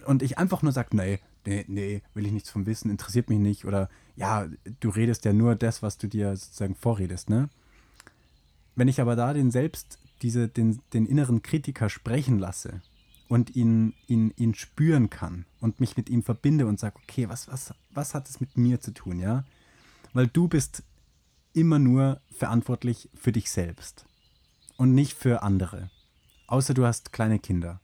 Und 0.06 0.24
ich 0.24 0.38
einfach 0.38 0.62
nur 0.62 0.72
sage, 0.72 0.96
nee, 0.96 1.20
nee, 1.46 1.66
nee, 1.68 2.02
will 2.14 2.26
ich 2.26 2.32
nichts 2.32 2.50
vom 2.50 2.66
Wissen, 2.66 2.90
interessiert 2.90 3.30
mich 3.30 3.40
nicht 3.40 3.66
oder 3.66 3.90
ja, 4.16 4.48
du 4.80 4.90
redest 4.90 5.26
ja 5.26 5.34
nur 5.34 5.56
das, 5.56 5.84
was 5.84 5.98
du 5.98 6.08
dir 6.08 6.36
sozusagen 6.36 6.76
vorredest, 6.76 7.30
ne? 7.30 7.50
Wenn 8.76 8.88
ich 8.88 9.00
aber 9.00 9.16
da 9.16 9.34
den 9.34 9.52
selbst, 9.52 10.00
diese, 10.22 10.48
den, 10.48 10.82
den 10.94 11.06
inneren 11.06 11.42
Kritiker 11.42 11.90
sprechen 11.90 12.40
lasse 12.40 12.82
und 13.28 13.56
ihn, 13.56 13.94
ihn, 14.08 14.34
ihn 14.38 14.54
spüren 14.54 15.10
kann 15.10 15.46
und 15.60 15.80
mich 15.80 15.98
mit 15.98 16.10
ihm 16.10 16.24
verbinde 16.24 16.66
und 16.68 16.80
sage, 16.80 16.96
okay, 17.04 17.30
was, 17.30 17.48
was, 17.48 17.74
was 17.92 18.14
hat 18.14 18.30
es 18.30 18.40
mit 18.40 18.58
mir 18.58 18.80
zu 18.80 18.92
tun, 18.92 19.20
ja? 19.20 19.44
Weil 20.14 20.28
du 20.28 20.48
bist 20.48 20.84
immer 21.54 21.80
nur 21.80 22.22
verantwortlich 22.32 23.10
für 23.16 23.32
dich 23.32 23.50
selbst 23.50 24.06
und 24.78 24.94
nicht 24.94 25.14
für 25.14 25.42
andere. 25.42 25.90
Außer 26.48 26.74
du 26.74 26.86
hast 26.86 27.12
kleine 27.12 27.40
Kinder. 27.40 27.80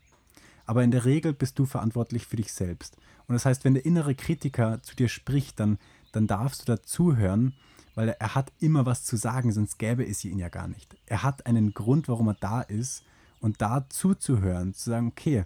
Aber 0.66 0.84
in 0.84 0.92
der 0.92 1.06
Regel 1.06 1.34
bist 1.34 1.60
du 1.60 1.66
verantwortlich 1.66 2.26
für 2.26 2.38
dich 2.38 2.54
selbst. 2.54 2.98
Und 3.28 3.34
das 3.34 3.46
heißt, 3.46 3.64
wenn 3.64 3.74
der 3.74 3.86
innere 3.86 4.16
Kritiker 4.16 4.82
zu 4.84 4.96
dir 4.96 5.10
spricht, 5.10 5.60
dann, 5.60 5.80
dann 6.12 6.28
darfst 6.28 6.62
du 6.62 6.66
dazuhören, 6.66 7.54
weil 7.96 8.10
er 8.10 8.36
hat 8.36 8.52
immer 8.60 8.86
was 8.86 9.04
zu 9.04 9.18
sagen, 9.18 9.52
sonst 9.52 9.78
gäbe 9.80 10.06
es 10.06 10.24
ihn 10.24 10.40
ja 10.40 10.50
gar 10.50 10.68
nicht. 10.68 10.96
Er 11.08 11.24
hat 11.24 11.46
einen 11.46 11.74
Grund, 11.74 12.08
warum 12.08 12.28
er 12.30 12.38
da 12.40 12.62
ist 12.62 13.04
und 13.40 13.62
da 13.62 13.86
zuzuhören, 13.90 14.74
zu 14.74 14.90
sagen, 14.90 15.08
okay, 15.08 15.46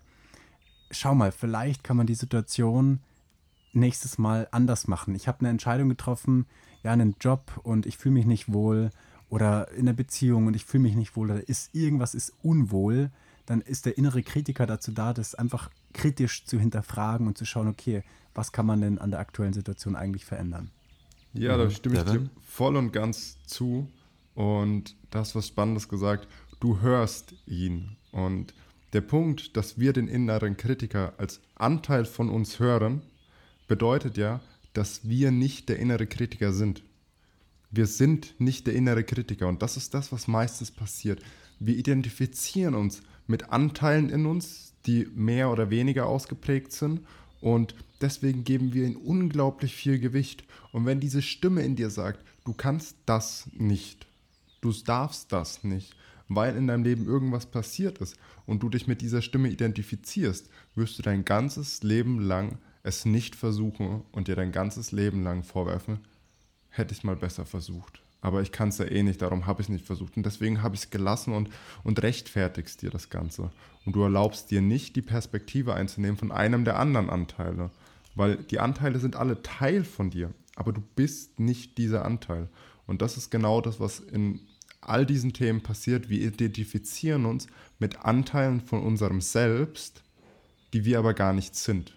schau 0.91 1.15
mal, 1.15 1.31
vielleicht 1.31 1.83
kann 1.83 1.97
man 1.97 2.07
die 2.07 2.15
Situation 2.15 2.99
nächstes 3.73 4.17
Mal 4.17 4.47
anders 4.51 4.87
machen. 4.87 5.15
Ich 5.15 5.27
habe 5.27 5.39
eine 5.39 5.49
Entscheidung 5.49 5.89
getroffen, 5.89 6.45
ja, 6.83 6.91
einen 6.91 7.15
Job 7.19 7.59
und 7.63 7.85
ich 7.85 7.97
fühle 7.97 8.13
mich 8.13 8.25
nicht 8.25 8.51
wohl 8.51 8.91
oder 9.35 9.69
in 9.71 9.81
einer 9.81 9.93
Beziehung 9.93 10.47
und 10.47 10.55
ich 10.55 10.63
fühle 10.63 10.83
mich 10.83 10.95
nicht 10.95 11.17
wohl 11.17 11.29
oder 11.29 11.49
ist 11.49 11.75
irgendwas 11.75 12.15
ist 12.15 12.31
unwohl, 12.41 13.11
dann 13.45 13.59
ist 13.59 13.85
der 13.85 13.97
innere 13.97 14.23
Kritiker 14.23 14.65
dazu 14.65 14.93
da, 14.93 15.13
das 15.13 15.35
einfach 15.35 15.69
kritisch 15.93 16.45
zu 16.45 16.57
hinterfragen 16.57 17.27
und 17.27 17.37
zu 17.37 17.43
schauen, 17.43 17.67
okay, 17.67 18.03
was 18.33 18.53
kann 18.53 18.65
man 18.65 18.79
denn 18.79 18.97
an 18.97 19.11
der 19.11 19.19
aktuellen 19.19 19.51
Situation 19.51 19.97
eigentlich 19.97 20.23
verändern? 20.23 20.71
Ja, 21.33 21.57
da 21.57 21.65
mhm. 21.65 21.71
stimme 21.71 21.97
ich 21.97 22.03
dir 22.03 22.29
voll 22.45 22.77
und 22.77 22.93
ganz 22.93 23.37
zu. 23.45 23.89
Und 24.35 24.95
das 25.11 25.35
was 25.35 25.49
Spannendes 25.49 25.89
gesagt, 25.89 26.29
du 26.61 26.79
hörst 26.79 27.35
ihn. 27.45 27.97
Und 28.13 28.53
der 28.93 29.01
Punkt, 29.01 29.57
dass 29.57 29.77
wir 29.77 29.91
den 29.91 30.07
inneren 30.07 30.55
Kritiker 30.55 31.11
als 31.17 31.41
Anteil 31.55 32.05
von 32.05 32.29
uns 32.29 32.59
hören, 32.59 33.01
bedeutet 33.67 34.15
ja, 34.15 34.39
dass 34.71 35.09
wir 35.09 35.31
nicht 35.31 35.67
der 35.67 35.79
innere 35.79 36.07
Kritiker 36.07 36.53
sind. 36.53 36.83
Wir 37.75 37.87
sind 37.87 38.39
nicht 38.39 38.67
der 38.67 38.73
innere 38.73 39.03
Kritiker 39.03 39.49
und 39.49 39.61
das 39.61 39.75
ist 39.75 39.93
das, 39.93 40.13
was 40.13 40.29
meistens 40.29 40.71
passiert. 40.71 41.21
Wir 41.59 41.75
identifizieren 41.75 42.73
uns 42.73 43.01
mit 43.27 43.49
Anteilen 43.49 44.09
in 44.09 44.25
uns, 44.25 44.73
die 44.85 45.09
mehr 45.13 45.51
oder 45.51 45.69
weniger 45.69 46.05
ausgeprägt 46.05 46.71
sind 46.71 47.01
und 47.41 47.75
deswegen 47.99 48.45
geben 48.45 48.73
wir 48.73 48.85
ihnen 48.85 48.95
unglaublich 48.95 49.75
viel 49.75 49.99
Gewicht. 49.99 50.45
Und 50.71 50.85
wenn 50.85 51.01
diese 51.01 51.21
Stimme 51.21 51.63
in 51.63 51.75
dir 51.75 51.89
sagt, 51.89 52.23
du 52.45 52.53
kannst 52.53 52.95
das 53.05 53.49
nicht, 53.51 54.07
du 54.61 54.71
darfst 54.71 55.33
das 55.33 55.65
nicht, 55.65 55.97
weil 56.29 56.55
in 56.55 56.67
deinem 56.67 56.85
Leben 56.85 57.05
irgendwas 57.05 57.45
passiert 57.45 57.97
ist 57.97 58.15
und 58.45 58.63
du 58.63 58.69
dich 58.69 58.87
mit 58.87 59.01
dieser 59.01 59.21
Stimme 59.21 59.49
identifizierst, 59.49 60.49
wirst 60.75 60.97
du 60.97 61.03
dein 61.03 61.25
ganzes 61.25 61.83
Leben 61.83 62.21
lang 62.21 62.57
es 62.83 63.03
nicht 63.03 63.35
versuchen 63.35 64.03
und 64.13 64.29
dir 64.29 64.37
dein 64.37 64.53
ganzes 64.53 64.93
Leben 64.93 65.23
lang 65.23 65.43
vorwerfen, 65.43 65.99
hätte 66.77 66.93
ich 66.93 67.03
mal 67.03 67.15
besser 67.15 67.45
versucht. 67.45 68.01
Aber 68.21 68.41
ich 68.41 68.51
kann 68.51 68.69
es 68.69 68.79
ja 68.79 68.85
eh 68.85 69.03
nicht, 69.03 69.21
darum 69.21 69.45
habe 69.45 69.61
ich 69.61 69.67
es 69.67 69.71
nicht 69.71 69.85
versucht. 69.85 70.17
Und 70.17 70.25
deswegen 70.25 70.63
habe 70.63 70.73
ich 70.73 70.81
es 70.81 70.89
gelassen 70.89 71.33
und, 71.33 71.49
und 71.83 72.01
rechtfertigst 72.01 72.81
dir 72.81 72.89
das 72.89 73.09
Ganze. 73.09 73.51
Und 73.85 73.95
du 73.95 74.01
erlaubst 74.01 74.49
dir 74.49 74.61
nicht, 74.61 74.95
die 74.95 75.03
Perspektive 75.03 75.75
einzunehmen 75.75 76.17
von 76.17 76.31
einem 76.31 76.65
der 76.65 76.79
anderen 76.79 77.09
Anteile. 77.09 77.69
Weil 78.15 78.37
die 78.37 78.59
Anteile 78.59 78.99
sind 78.99 79.15
alle 79.15 79.43
Teil 79.43 79.83
von 79.83 80.09
dir, 80.09 80.33
aber 80.55 80.73
du 80.73 80.81
bist 80.95 81.39
nicht 81.39 81.77
dieser 81.77 82.03
Anteil. 82.03 82.49
Und 82.87 83.01
das 83.01 83.17
ist 83.17 83.29
genau 83.29 83.61
das, 83.61 83.79
was 83.79 83.99
in 83.99 84.39
all 84.81 85.05
diesen 85.05 85.33
Themen 85.33 85.61
passiert. 85.61 86.09
Wir 86.09 86.21
identifizieren 86.21 87.25
uns 87.25 87.47
mit 87.77 88.05
Anteilen 88.05 88.61
von 88.61 88.81
unserem 88.81 89.21
Selbst, 89.21 90.03
die 90.73 90.85
wir 90.85 90.99
aber 90.99 91.13
gar 91.13 91.33
nicht 91.33 91.55
sind, 91.55 91.95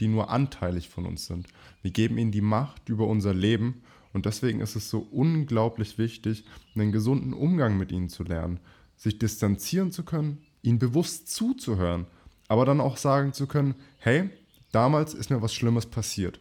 die 0.00 0.08
nur 0.08 0.30
anteilig 0.30 0.88
von 0.88 1.06
uns 1.06 1.26
sind. 1.26 1.46
Wir 1.82 1.92
geben 1.92 2.18
ihnen 2.18 2.32
die 2.32 2.40
Macht 2.40 2.88
über 2.88 3.06
unser 3.06 3.34
Leben 3.34 3.82
und 4.12 4.26
deswegen 4.26 4.60
ist 4.60 4.76
es 4.76 4.90
so 4.90 5.06
unglaublich 5.10 5.98
wichtig, 5.98 6.44
einen 6.74 6.92
gesunden 6.92 7.32
Umgang 7.32 7.76
mit 7.78 7.92
ihnen 7.92 8.08
zu 8.08 8.24
lernen, 8.24 8.60
sich 8.96 9.18
distanzieren 9.18 9.90
zu 9.90 10.04
können, 10.04 10.38
ihnen 10.62 10.78
bewusst 10.78 11.32
zuzuhören, 11.32 12.06
aber 12.48 12.64
dann 12.64 12.80
auch 12.80 12.96
sagen 12.96 13.32
zu 13.32 13.46
können, 13.46 13.74
hey, 13.98 14.30
damals 14.70 15.14
ist 15.14 15.30
mir 15.30 15.42
was 15.42 15.54
Schlimmes 15.54 15.86
passiert. 15.86 16.40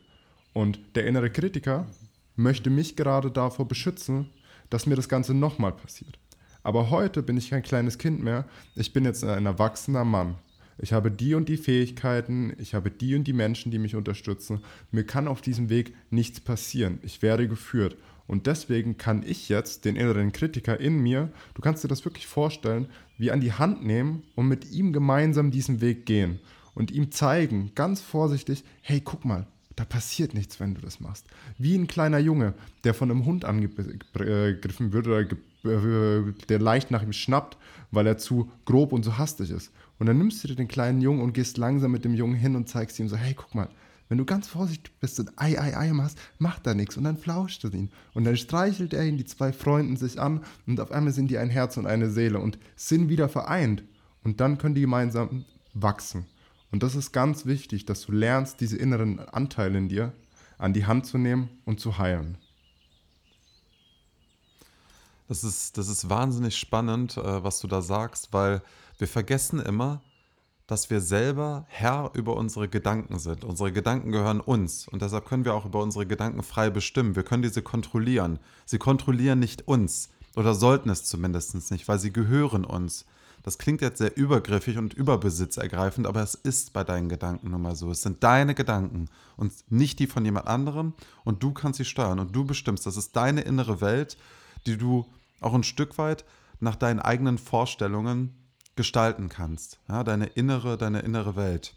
Und 0.53 0.79
der 0.95 1.07
innere 1.07 1.29
Kritiker 1.29 1.87
möchte 2.35 2.69
mich 2.69 2.95
gerade 2.95 3.31
davor 3.31 3.67
beschützen, 3.67 4.29
dass 4.69 4.85
mir 4.85 4.95
das 4.95 5.09
Ganze 5.09 5.33
nochmal 5.33 5.71
passiert. 5.71 6.19
Aber 6.63 6.89
heute 6.89 7.23
bin 7.23 7.37
ich 7.37 7.49
kein 7.49 7.63
kleines 7.63 7.97
Kind 7.97 8.21
mehr, 8.21 8.45
ich 8.75 8.93
bin 8.93 9.05
jetzt 9.05 9.23
ein 9.23 9.45
erwachsener 9.45 10.05
Mann. 10.05 10.35
Ich 10.81 10.93
habe 10.93 11.11
die 11.11 11.35
und 11.35 11.47
die 11.47 11.57
Fähigkeiten, 11.57 12.53
ich 12.57 12.73
habe 12.73 12.89
die 12.89 13.15
und 13.15 13.25
die 13.25 13.33
Menschen, 13.33 13.71
die 13.71 13.77
mich 13.77 13.95
unterstützen. 13.95 14.61
Mir 14.91 15.05
kann 15.05 15.27
auf 15.27 15.41
diesem 15.41 15.69
Weg 15.69 15.93
nichts 16.09 16.39
passieren. 16.39 16.99
Ich 17.03 17.21
werde 17.21 17.47
geführt. 17.47 17.97
Und 18.27 18.47
deswegen 18.47 18.97
kann 18.97 19.23
ich 19.23 19.47
jetzt 19.49 19.85
den 19.85 19.95
inneren 19.95 20.31
Kritiker 20.31 20.79
in 20.79 20.99
mir, 20.99 21.31
du 21.53 21.61
kannst 21.61 21.83
dir 21.83 21.87
das 21.87 22.05
wirklich 22.05 22.27
vorstellen, 22.27 22.87
wie 23.17 23.29
an 23.29 23.41
die 23.41 23.53
Hand 23.53 23.85
nehmen 23.85 24.23
und 24.35 24.47
mit 24.47 24.71
ihm 24.71 24.93
gemeinsam 24.93 25.51
diesen 25.51 25.81
Weg 25.81 26.05
gehen 26.05 26.39
und 26.73 26.91
ihm 26.91 27.11
zeigen, 27.11 27.71
ganz 27.75 28.01
vorsichtig, 28.01 28.63
hey, 28.81 29.01
guck 29.03 29.25
mal, 29.25 29.47
da 29.75 29.85
passiert 29.85 30.33
nichts, 30.33 30.59
wenn 30.59 30.75
du 30.75 30.81
das 30.81 30.99
machst. 30.99 31.25
Wie 31.57 31.75
ein 31.75 31.87
kleiner 31.87 32.19
Junge, 32.19 32.53
der 32.83 32.93
von 32.93 33.11
einem 33.11 33.25
Hund 33.25 33.45
angegriffen 33.45 34.93
wird 34.93 35.07
oder 35.07 35.21
äh, 35.21 36.33
der 36.49 36.59
leicht 36.59 36.91
nach 36.91 37.03
ihm 37.03 37.13
schnappt, 37.13 37.57
weil 37.91 38.07
er 38.07 38.17
zu 38.17 38.49
grob 38.65 38.93
und 38.93 39.03
so 39.03 39.17
hastig 39.17 39.51
ist. 39.51 39.71
Und 40.01 40.07
dann 40.07 40.17
nimmst 40.17 40.43
du 40.43 40.47
dir 40.47 40.55
den 40.55 40.67
kleinen 40.67 40.99
Jungen 40.99 41.21
und 41.21 41.33
gehst 41.33 41.59
langsam 41.59 41.91
mit 41.91 42.05
dem 42.05 42.15
Jungen 42.15 42.33
hin 42.33 42.55
und 42.55 42.67
zeigst 42.67 42.97
ihm 42.97 43.07
so, 43.07 43.15
hey, 43.15 43.35
guck 43.35 43.53
mal, 43.53 43.69
wenn 44.09 44.17
du 44.17 44.25
ganz 44.25 44.47
vorsichtig 44.47 44.91
bist 44.99 45.19
und 45.19 45.31
Ei, 45.35 45.61
Ei, 45.61 45.77
Ei 45.77 45.93
machst, 45.93 46.17
macht 46.39 46.65
er 46.65 46.73
nichts. 46.73 46.97
Und 46.97 47.03
dann 47.03 47.17
flauscht 47.17 47.63
du 47.63 47.67
ihn. 47.67 47.91
Und 48.15 48.23
dann 48.23 48.35
streichelt 48.35 48.95
er 48.95 49.05
ihn, 49.05 49.17
die 49.17 49.25
zwei 49.25 49.53
freunden 49.53 49.97
sich 49.97 50.19
an 50.19 50.41
und 50.65 50.79
auf 50.79 50.91
einmal 50.91 51.13
sind 51.13 51.27
die 51.27 51.37
ein 51.37 51.51
Herz 51.51 51.77
und 51.77 51.85
eine 51.85 52.09
Seele 52.09 52.39
und 52.39 52.57
sind 52.75 53.09
wieder 53.09 53.29
vereint. 53.29 53.83
Und 54.23 54.41
dann 54.41 54.57
können 54.57 54.73
die 54.73 54.81
gemeinsam 54.81 55.45
wachsen. 55.75 56.25
Und 56.71 56.81
das 56.81 56.95
ist 56.95 57.11
ganz 57.11 57.45
wichtig, 57.45 57.85
dass 57.85 58.01
du 58.01 58.11
lernst, 58.11 58.59
diese 58.59 58.77
inneren 58.77 59.19
Anteile 59.19 59.77
in 59.77 59.87
dir 59.87 60.13
an 60.57 60.73
die 60.73 60.87
Hand 60.87 61.05
zu 61.05 61.19
nehmen 61.19 61.47
und 61.63 61.79
zu 61.79 61.99
heilen. 61.99 62.39
Das 65.27 65.43
ist, 65.43 65.77
das 65.77 65.87
ist 65.87 66.09
wahnsinnig 66.09 66.57
spannend, 66.57 67.17
äh, 67.17 67.43
was 67.43 67.59
du 67.59 67.67
da 67.67 67.83
sagst, 67.83 68.33
weil 68.33 68.63
wir 69.01 69.07
vergessen 69.07 69.59
immer, 69.59 70.01
dass 70.67 70.91
wir 70.91 71.01
selber 71.01 71.65
Herr 71.67 72.11
über 72.13 72.37
unsere 72.37 72.69
Gedanken 72.69 73.17
sind. 73.17 73.43
Unsere 73.43 73.73
Gedanken 73.73 74.11
gehören 74.11 74.39
uns 74.39 74.87
und 74.87 75.01
deshalb 75.01 75.25
können 75.25 75.43
wir 75.43 75.55
auch 75.55 75.65
über 75.65 75.81
unsere 75.81 76.05
Gedanken 76.05 76.43
frei 76.43 76.69
bestimmen. 76.69 77.15
Wir 77.15 77.23
können 77.23 77.41
diese 77.41 77.63
kontrollieren. 77.63 78.39
Sie 78.65 78.77
kontrollieren 78.77 79.39
nicht 79.39 79.67
uns 79.67 80.09
oder 80.35 80.53
sollten 80.53 80.89
es 80.89 81.03
zumindest 81.03 81.71
nicht, 81.71 81.87
weil 81.87 81.97
sie 81.97 82.13
gehören 82.13 82.63
uns. 82.63 83.05
Das 83.41 83.57
klingt 83.57 83.81
jetzt 83.81 83.97
sehr 83.97 84.15
übergriffig 84.15 84.77
und 84.77 84.93
überbesitzergreifend, 84.93 86.05
aber 86.05 86.21
es 86.21 86.35
ist 86.35 86.71
bei 86.71 86.83
deinen 86.83 87.09
Gedanken 87.09 87.49
nun 87.49 87.63
mal 87.63 87.75
so. 87.75 87.89
Es 87.89 88.03
sind 88.03 88.23
deine 88.23 88.53
Gedanken 88.53 89.09
und 89.35 89.51
nicht 89.69 89.97
die 89.97 90.05
von 90.05 90.23
jemand 90.23 90.47
anderem 90.47 90.93
und 91.23 91.41
du 91.41 91.53
kannst 91.53 91.77
sie 91.77 91.85
steuern 91.85 92.19
und 92.19 92.35
du 92.35 92.45
bestimmst. 92.45 92.85
Das 92.85 92.97
ist 92.97 93.15
deine 93.15 93.41
innere 93.41 93.81
Welt, 93.81 94.15
die 94.67 94.77
du 94.77 95.07
auch 95.39 95.55
ein 95.55 95.63
Stück 95.63 95.97
weit 95.97 96.23
nach 96.59 96.75
deinen 96.75 96.99
eigenen 96.99 97.39
Vorstellungen 97.39 98.35
gestalten 98.81 99.29
kannst. 99.29 99.79
Ja, 99.87 100.03
deine 100.03 100.25
innere, 100.25 100.75
deine 100.75 101.01
innere 101.01 101.35
Welt. 101.35 101.75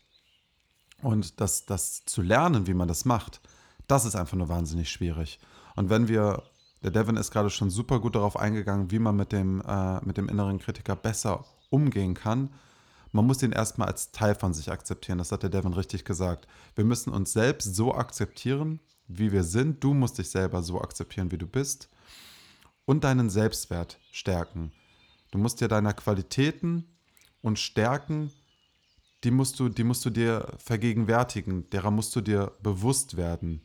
Und 1.02 1.38
das, 1.38 1.66
das 1.66 2.06
zu 2.06 2.23
lernen, 2.23 2.66
wie 2.66 2.73
man 2.73 2.88
das 2.88 3.04
macht, 3.04 3.42
das 3.87 4.06
ist 4.06 4.16
einfach 4.16 4.38
nur 4.38 4.49
wahnsinnig 4.49 4.88
schwierig. 4.88 5.38
Und 5.76 5.90
wenn 5.90 6.08
wir, 6.08 6.44
der 6.82 6.92
Devin 6.92 7.18
ist 7.18 7.30
gerade 7.30 7.50
schon 7.50 7.68
super 7.68 8.00
gut 8.00 8.14
darauf 8.14 8.38
eingegangen, 8.38 8.90
wie 8.90 8.99
man 8.99 9.16
mit 9.16 9.32
dem, 9.32 9.61
äh, 9.61 10.02
mit 10.02 10.16
dem 10.16 10.30
inneren 10.30 10.58
Kritiker 10.58 10.96
besser 10.96 11.44
umgehen 11.68 12.14
kann. 12.14 12.49
Man 13.12 13.26
muss 13.26 13.42
ihn 13.42 13.52
erstmal 13.52 13.88
als 13.88 14.11
Teil 14.11 14.34
von 14.34 14.54
sich 14.54 14.73
akzeptieren. 14.73 15.18
Das 15.18 15.30
hat 15.30 15.42
der 15.42 15.50
Devin 15.50 15.75
richtig 15.75 16.06
gesagt. 16.06 16.49
Wir 16.75 16.87
müssen 16.87 17.12
uns 17.12 17.34
selbst 17.34 17.75
so 17.75 17.94
akzeptieren, 17.94 18.80
wie 19.08 19.30
wir 19.30 19.44
sind. 19.44 19.84
Du 19.84 19.92
musst 19.92 20.16
dich 20.16 20.30
selber 20.30 20.62
so 20.62 20.80
akzeptieren, 20.80 21.30
wie 21.32 21.38
du 21.38 21.46
bist. 21.46 21.90
Und 22.87 23.04
deinen 23.04 23.28
Selbstwert 23.28 23.99
stärken. 24.11 24.73
Du 25.32 25.38
musst 25.38 25.61
dir 25.61 25.68
deiner 25.68 25.92
Qualitäten 25.92 26.87
und 27.44 27.58
Stärken, 27.58 28.32
die 29.22 29.30
musst 29.30 29.60
du, 29.60 29.68
die 29.68 29.84
musst 29.84 30.04
du 30.06 30.10
dir 30.10 30.48
vergegenwärtigen, 30.56 31.68
derer 31.68 31.90
musst 31.90 32.16
du 32.16 32.22
dir 32.22 32.52
bewusst 32.62 33.18
werden. 33.18 33.60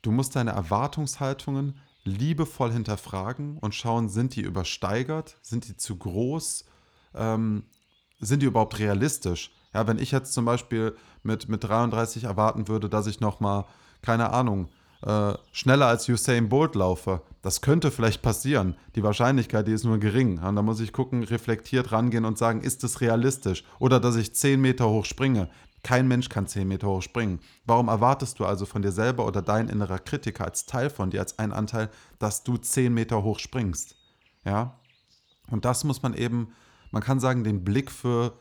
Du 0.00 0.10
musst 0.10 0.34
deine 0.34 0.52
Erwartungshaltungen 0.52 1.78
liebevoll 2.04 2.72
hinterfragen 2.72 3.58
und 3.58 3.74
schauen, 3.74 4.08
sind 4.08 4.34
die 4.34 4.40
übersteigert, 4.40 5.36
sind 5.42 5.68
die 5.68 5.76
zu 5.76 5.96
groß, 5.96 6.64
ähm, 7.14 7.64
sind 8.20 8.40
die 8.40 8.46
überhaupt 8.46 8.78
realistisch? 8.78 9.50
Ja, 9.74 9.86
wenn 9.86 9.98
ich 9.98 10.10
jetzt 10.10 10.32
zum 10.32 10.46
Beispiel 10.46 10.96
mit, 11.22 11.50
mit 11.50 11.64
33 11.64 12.24
erwarten 12.24 12.68
würde, 12.68 12.88
dass 12.88 13.06
ich 13.06 13.20
nochmal, 13.20 13.66
keine 14.00 14.30
Ahnung, 14.30 14.70
äh, 15.04 15.34
schneller 15.52 15.86
als 15.86 16.08
Usain 16.08 16.48
Bolt 16.48 16.74
laufe, 16.74 17.22
das 17.42 17.60
könnte 17.60 17.90
vielleicht 17.90 18.22
passieren. 18.22 18.74
Die 18.96 19.02
Wahrscheinlichkeit, 19.02 19.68
die 19.68 19.72
ist 19.72 19.84
nur 19.84 19.98
gering. 19.98 20.38
Und 20.38 20.56
da 20.56 20.62
muss 20.62 20.80
ich 20.80 20.94
gucken, 20.94 21.24
reflektiert 21.24 21.92
rangehen 21.92 22.24
und 22.24 22.38
sagen, 22.38 22.62
ist 22.62 22.84
es 22.84 23.02
realistisch? 23.02 23.64
Oder 23.78 24.00
dass 24.00 24.16
ich 24.16 24.34
10 24.34 24.60
Meter 24.60 24.88
hoch 24.88 25.04
springe. 25.04 25.50
Kein 25.82 26.08
Mensch 26.08 26.30
kann 26.30 26.46
10 26.46 26.66
Meter 26.66 26.88
hoch 26.88 27.02
springen. 27.02 27.40
Warum 27.66 27.88
erwartest 27.88 28.40
du 28.40 28.46
also 28.46 28.64
von 28.64 28.80
dir 28.80 28.92
selber 28.92 29.26
oder 29.26 29.42
dein 29.42 29.68
innerer 29.68 29.98
Kritiker 29.98 30.46
als 30.46 30.64
Teil 30.64 30.88
von 30.88 31.10
dir, 31.10 31.20
als 31.20 31.38
ein 31.38 31.52
Anteil, 31.52 31.90
dass 32.18 32.42
du 32.42 32.56
10 32.56 32.94
Meter 32.94 33.22
hoch 33.22 33.38
springst? 33.38 33.96
Ja? 34.46 34.78
Und 35.50 35.66
das 35.66 35.84
muss 35.84 36.02
man 36.02 36.14
eben, 36.14 36.54
man 36.90 37.02
kann 37.02 37.20
sagen, 37.20 37.44
den 37.44 37.62
Blick 37.62 37.90
für, 37.90 38.32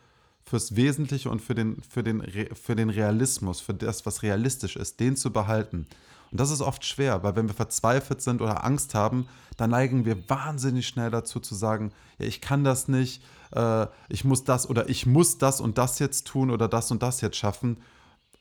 fürs 0.45 0.77
Wesentliche 0.77 1.29
und 1.29 1.41
für 1.41 1.55
den, 1.55 1.81
für, 1.81 2.03
den, 2.03 2.21
für 2.55 2.77
den 2.77 2.89
Realismus, 2.89 3.59
für 3.59 3.73
das, 3.73 4.05
was 4.05 4.23
realistisch 4.23 4.77
ist, 4.77 5.01
den 5.01 5.17
zu 5.17 5.33
behalten. 5.33 5.87
Und 6.33 6.39
das 6.39 6.49
ist 6.49 6.61
oft 6.61 6.83
schwer, 6.83 7.21
weil 7.21 7.35
wenn 7.35 7.47
wir 7.47 7.53
verzweifelt 7.53 8.23
sind 8.23 8.41
oder 8.41 8.65
Angst 8.65 8.95
haben, 8.95 9.27
dann 9.55 9.69
neigen 9.69 10.03
wir 10.03 10.27
wahnsinnig 10.31 10.87
schnell 10.87 11.11
dazu 11.11 11.39
zu 11.39 11.53
sagen, 11.53 11.91
ja, 12.17 12.25
ich 12.25 12.41
kann 12.41 12.63
das 12.63 12.87
nicht, 12.87 13.23
äh, 13.51 13.85
ich 14.09 14.25
muss 14.25 14.43
das 14.43 14.67
oder 14.67 14.89
ich 14.89 15.05
muss 15.05 15.37
das 15.37 15.61
und 15.61 15.77
das 15.77 15.99
jetzt 15.99 16.25
tun 16.25 16.49
oder 16.49 16.67
das 16.67 16.89
und 16.89 17.03
das 17.03 17.21
jetzt 17.21 17.37
schaffen, 17.37 17.83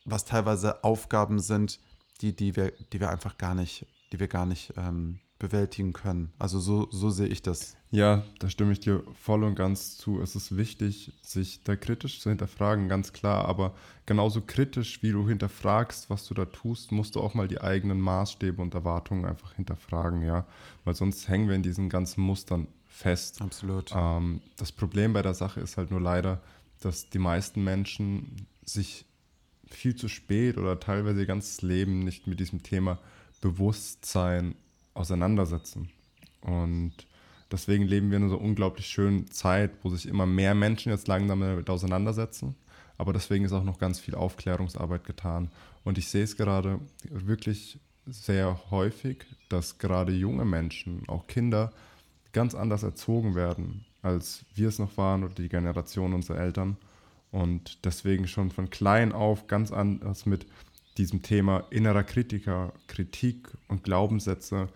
was 0.06 0.24
teilweise 0.24 0.82
Aufgaben 0.84 1.38
sind, 1.38 1.80
die, 2.22 2.34
die, 2.34 2.56
wir, 2.56 2.72
die 2.94 2.98
wir 2.98 3.10
einfach 3.10 3.36
gar 3.36 3.54
nicht, 3.54 3.84
die 4.10 4.20
wir 4.20 4.28
gar 4.28 4.46
nicht 4.46 4.72
ähm, 4.78 5.20
bewältigen 5.42 5.92
können. 5.92 6.32
Also 6.38 6.60
so, 6.60 6.88
so 6.90 7.10
sehe 7.10 7.26
ich 7.26 7.42
das. 7.42 7.76
Ja, 7.90 8.22
da 8.38 8.48
stimme 8.48 8.72
ich 8.72 8.80
dir 8.80 9.02
voll 9.20 9.42
und 9.42 9.56
ganz 9.56 9.98
zu. 9.98 10.22
Es 10.22 10.36
ist 10.36 10.56
wichtig, 10.56 11.12
sich 11.20 11.64
da 11.64 11.74
kritisch 11.74 12.20
zu 12.20 12.30
hinterfragen, 12.30 12.88
ganz 12.88 13.12
klar. 13.12 13.46
Aber 13.46 13.74
genauso 14.06 14.40
kritisch, 14.40 15.02
wie 15.02 15.10
du 15.10 15.28
hinterfragst, 15.28 16.08
was 16.08 16.26
du 16.28 16.34
da 16.34 16.44
tust, 16.46 16.92
musst 16.92 17.16
du 17.16 17.20
auch 17.20 17.34
mal 17.34 17.48
die 17.48 17.60
eigenen 17.60 18.00
Maßstäbe 18.00 18.62
und 18.62 18.72
Erwartungen 18.74 19.24
einfach 19.24 19.54
hinterfragen, 19.54 20.22
ja. 20.22 20.46
Weil 20.84 20.94
sonst 20.94 21.28
hängen 21.28 21.48
wir 21.48 21.56
in 21.56 21.64
diesen 21.64 21.88
ganzen 21.88 22.22
Mustern 22.22 22.68
fest. 22.86 23.42
Absolut. 23.42 23.90
Ähm, 23.94 24.40
das 24.56 24.70
Problem 24.70 25.12
bei 25.12 25.22
der 25.22 25.34
Sache 25.34 25.60
ist 25.60 25.76
halt 25.76 25.90
nur 25.90 26.00
leider, 26.00 26.40
dass 26.80 27.10
die 27.10 27.18
meisten 27.18 27.64
Menschen 27.64 28.46
sich 28.64 29.06
viel 29.66 29.96
zu 29.96 30.06
spät 30.06 30.56
oder 30.56 30.78
teilweise 30.78 31.20
ihr 31.20 31.26
ganzes 31.26 31.62
Leben 31.62 32.04
nicht 32.04 32.28
mit 32.28 32.38
diesem 32.38 32.62
Thema 32.62 33.00
Bewusstsein 33.40 34.54
auseinandersetzen. 34.94 35.90
Und 36.40 36.92
deswegen 37.50 37.84
leben 37.84 38.10
wir 38.10 38.18
in 38.18 38.24
einer 38.24 38.30
so 38.30 38.38
unglaublich 38.38 38.86
schönen 38.86 39.30
Zeit, 39.30 39.70
wo 39.82 39.90
sich 39.90 40.06
immer 40.06 40.26
mehr 40.26 40.54
Menschen 40.54 40.90
jetzt 40.90 41.08
langsam 41.08 41.40
damit 41.40 41.70
auseinandersetzen. 41.70 42.54
Aber 42.98 43.12
deswegen 43.12 43.44
ist 43.44 43.52
auch 43.52 43.64
noch 43.64 43.78
ganz 43.78 43.98
viel 43.98 44.14
Aufklärungsarbeit 44.14 45.04
getan. 45.04 45.50
Und 45.84 45.98
ich 45.98 46.08
sehe 46.08 46.24
es 46.24 46.36
gerade 46.36 46.78
wirklich 47.08 47.78
sehr 48.06 48.60
häufig, 48.70 49.24
dass 49.48 49.78
gerade 49.78 50.12
junge 50.12 50.44
Menschen, 50.44 51.02
auch 51.08 51.26
Kinder, 51.26 51.72
ganz 52.32 52.54
anders 52.54 52.82
erzogen 52.82 53.34
werden, 53.34 53.84
als 54.02 54.44
wir 54.54 54.68
es 54.68 54.78
noch 54.78 54.96
waren 54.96 55.24
oder 55.24 55.34
die 55.34 55.48
Generation 55.48 56.12
unserer 56.14 56.38
Eltern. 56.38 56.76
Und 57.30 57.84
deswegen 57.84 58.26
schon 58.26 58.50
von 58.50 58.70
klein 58.70 59.12
auf 59.12 59.46
ganz 59.46 59.72
anders 59.72 60.26
mit 60.26 60.46
diesem 60.98 61.22
Thema 61.22 61.64
innerer 61.70 62.04
Kritiker, 62.04 62.72
Kritik 62.86 63.48
und 63.68 63.84
Glaubenssätze 63.84 64.68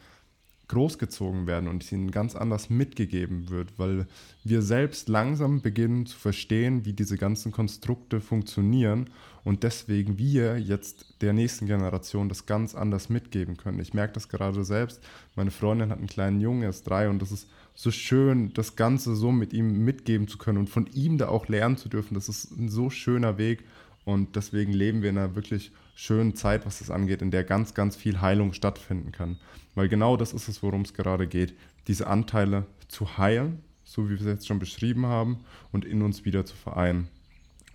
großgezogen 0.69 1.47
werden 1.47 1.69
und 1.69 1.91
ihnen 1.93 2.11
ganz 2.11 2.35
anders 2.35 2.71
mitgegeben 2.71 3.51
wird, 3.51 3.79
weil 3.79 4.07
wir 4.43 4.63
selbst 4.63 5.09
langsam 5.09 5.63
beginnen 5.63 6.07
zu 6.07 6.19
verstehen, 6.19 6.85
wie 6.85 6.93
diese 6.93 7.17
ganzen 7.17 7.53
Konstrukte 7.53 8.21
funktionieren 8.21 9.11
und 9.45 9.63
deswegen 9.63 10.19
wir 10.19 10.59
jetzt 10.59 11.23
der 11.23 11.33
nächsten 11.33 11.67
Generation 11.67 12.29
das 12.29 12.47
ganz 12.47 12.75
anders 12.75 13.09
mitgeben 13.09 13.57
können. 13.57 13.79
Ich 13.79 13.95
merke 13.95 14.15
das 14.15 14.29
gerade 14.29 14.65
selbst. 14.65 15.01
Meine 15.37 15.53
Freundin 15.53 15.91
hat 15.91 15.99
einen 15.99 16.09
kleinen 16.09 16.41
Jungen, 16.41 16.63
er 16.63 16.71
ist 16.71 16.83
drei 16.83 17.09
und 17.09 17.23
das 17.23 17.31
ist 17.31 17.49
so 17.75 17.93
schön, 17.93 18.53
das 18.55 18.75
Ganze 18.75 19.15
so 19.15 19.31
mit 19.31 19.53
ihm 19.53 19.85
mitgeben 19.85 20.27
zu 20.27 20.37
können 20.37 20.59
und 20.59 20.71
von 20.71 20.89
ihm 20.95 21.17
da 21.17 21.29
auch 21.29 21.47
lernen 21.47 21.77
zu 21.77 21.89
dürfen. 21.89 22.15
Das 22.15 22.29
ist 22.29 22.51
ein 22.51 22.71
so 22.71 22.91
schöner 22.91 23.39
Weg 23.39 23.65
und 24.05 24.35
deswegen 24.35 24.73
leben 24.73 25.03
wir 25.03 25.11
in 25.11 25.19
einer 25.19 25.37
wirklich 25.37 25.71
schönen 25.97 26.37
Zeit, 26.37 26.67
was 26.67 26.79
das 26.79 26.91
angeht, 26.91 27.23
in 27.23 27.33
der 27.33 27.43
ganz, 27.43 27.75
ganz 27.75 27.97
viel 27.97 28.21
Heilung 28.21 28.53
stattfinden 28.53 29.11
kann. 29.13 29.39
Weil 29.75 29.89
genau 29.89 30.17
das 30.17 30.33
ist 30.33 30.47
es, 30.47 30.63
worum 30.63 30.83
es 30.83 30.95
gerade 30.95 31.27
geht, 31.27 31.55
diese 31.89 32.07
Anteile 32.07 32.67
zu 32.87 33.19
heilen, 33.19 33.63
so 33.83 34.05
wie 34.05 34.11
wir 34.11 34.21
es 34.21 34.27
jetzt 34.27 34.47
schon 34.47 34.59
beschrieben 34.59 35.07
haben, 35.07 35.39
und 35.73 35.85
in 35.85 36.03
uns 36.03 36.25
wieder 36.25 36.45
zu 36.45 36.55
vereinen. 36.55 37.09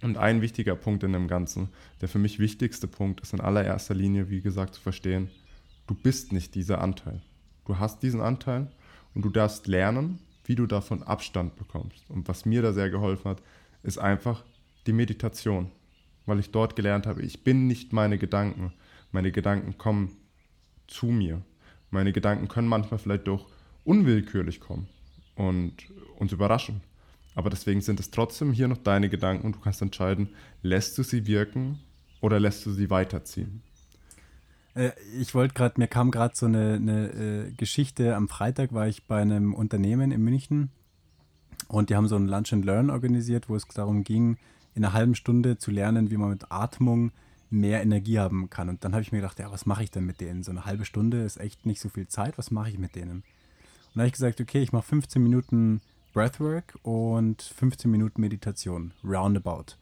Und 0.04 0.18
ein 0.18 0.42
wichtiger 0.42 0.76
Punkt 0.76 1.04
in 1.04 1.14
dem 1.14 1.28
Ganzen, 1.28 1.70
der 2.00 2.10
für 2.10 2.20
mich 2.20 2.40
wichtigste 2.40 2.88
Punkt 2.88 3.22
ist 3.22 3.34
in 3.34 3.42
allererster 3.42 3.96
Linie, 3.96 4.30
wie 4.30 4.42
gesagt, 4.42 4.76
zu 4.76 4.82
verstehen, 4.82 5.30
du 5.88 5.96
bist 5.96 6.32
nicht 6.32 6.54
dieser 6.54 6.80
Anteil. 6.80 7.22
Du 7.66 7.80
hast 7.80 8.04
diesen 8.04 8.22
Anteil 8.22 8.72
und 9.16 9.26
du 9.26 9.30
darfst 9.30 9.68
lernen, 9.68 10.20
wie 10.46 10.56
du 10.56 10.68
davon 10.68 11.02
Abstand 11.02 11.56
bekommst. 11.56 12.08
Und 12.10 12.28
was 12.28 12.46
mir 12.46 12.62
da 12.62 12.72
sehr 12.72 12.90
geholfen 12.92 13.32
hat, 13.32 13.42
ist 13.84 13.98
einfach 13.98 14.44
die 14.86 14.94
Meditation 14.94 15.72
weil 16.26 16.40
ich 16.40 16.52
dort 16.52 16.76
gelernt 16.76 17.08
habe, 17.08 17.22
ich 17.22 17.44
bin 17.44 17.68
nicht 17.68 17.94
meine 17.94 18.18
Gedanken. 18.18 18.74
Meine 19.12 19.32
Gedanken 19.32 19.78
kommen 19.78 20.18
zu 20.88 21.08
mir. 21.08 21.42
Meine 21.90 22.14
Gedanken 22.14 22.48
können 22.48 22.68
manchmal 22.68 23.00
vielleicht 23.00 23.28
doch 23.28 23.48
unwillkürlich 23.84 24.60
kommen 24.60 24.88
und 25.36 25.74
uns 26.18 26.32
überraschen. 26.32 26.82
Aber 27.36 27.50
deswegen 27.50 27.82
sind 27.82 28.00
es 28.00 28.12
trotzdem 28.12 28.54
hier 28.54 28.68
noch 28.68 28.78
deine 28.78 29.10
Gedanken 29.10 29.46
und 29.46 29.56
du 29.56 29.60
kannst 29.60 29.82
entscheiden, 29.82 30.30
lässt 30.62 30.98
du 30.98 31.04
sie 31.04 31.28
wirken 31.28 31.80
oder 32.20 32.40
lässt 32.40 32.66
du 32.66 32.72
sie 32.72 32.90
weiterziehen. 32.90 33.62
Äh, 34.76 34.92
ich 35.20 35.34
wollte 35.34 35.54
gerade, 35.54 35.80
mir 35.80 35.88
kam 35.88 36.12
gerade 36.12 36.36
so 36.36 36.46
eine, 36.46 36.74
eine 36.74 37.08
äh, 37.08 37.52
Geschichte. 37.52 38.16
Am 38.16 38.28
Freitag 38.28 38.74
war 38.74 38.88
ich 38.88 39.06
bei 39.06 39.22
einem 39.22 39.54
Unternehmen 39.54 40.12
in 40.12 40.22
München 40.22 40.70
und 41.68 41.90
die 41.90 41.96
haben 41.96 42.08
so 42.08 42.16
ein 42.16 42.28
Lunch 42.28 42.54
and 42.54 42.66
Learn 42.66 42.90
organisiert, 42.90 43.50
wo 43.50 43.56
es 43.56 43.66
darum 43.68 44.04
ging, 44.04 44.38
in 44.74 44.86
einer 44.86 44.94
halben 44.94 45.16
Stunde 45.16 45.58
zu 45.58 45.72
lernen, 45.72 46.12
wie 46.12 46.18
man 46.18 46.30
mit 46.30 46.52
Atmung 46.52 47.12
mehr 47.50 47.82
Energie 47.82 48.20
haben 48.20 48.50
kann. 48.50 48.70
Und 48.70 48.84
dann 48.84 48.94
habe 48.94 49.02
ich 49.02 49.12
mir 49.12 49.20
gedacht, 49.20 49.40
ja, 49.40 49.52
was 49.52 49.66
mache 49.66 49.84
ich 49.84 49.92
denn 49.92 50.06
mit 50.06 50.22
denen? 50.22 50.44
So 50.44 50.52
eine 50.52 50.66
halbe 50.66 50.86
Stunde 50.86 51.24
ist 51.24 51.38
echt 51.38 51.66
nicht 51.66 51.82
so 51.82 51.90
viel 51.90 52.08
Zeit, 52.08 52.38
was 52.38 52.50
mache 52.50 52.70
ich 52.70 52.78
mit 52.78 52.96
denen? 52.96 53.18
Und 53.18 53.96
dann 53.96 54.02
habe 54.02 54.08
ich 54.08 54.14
gesagt, 54.14 54.40
okay, 54.40 54.62
ich 54.62 54.72
mache 54.72 54.88
15 54.88 55.22
Minuten 55.22 55.82
Breathwork 56.14 56.78
und 56.84 57.42
15 57.42 57.92
Minuten 57.92 58.22
Meditation, 58.22 58.94
roundabout. 59.04 59.76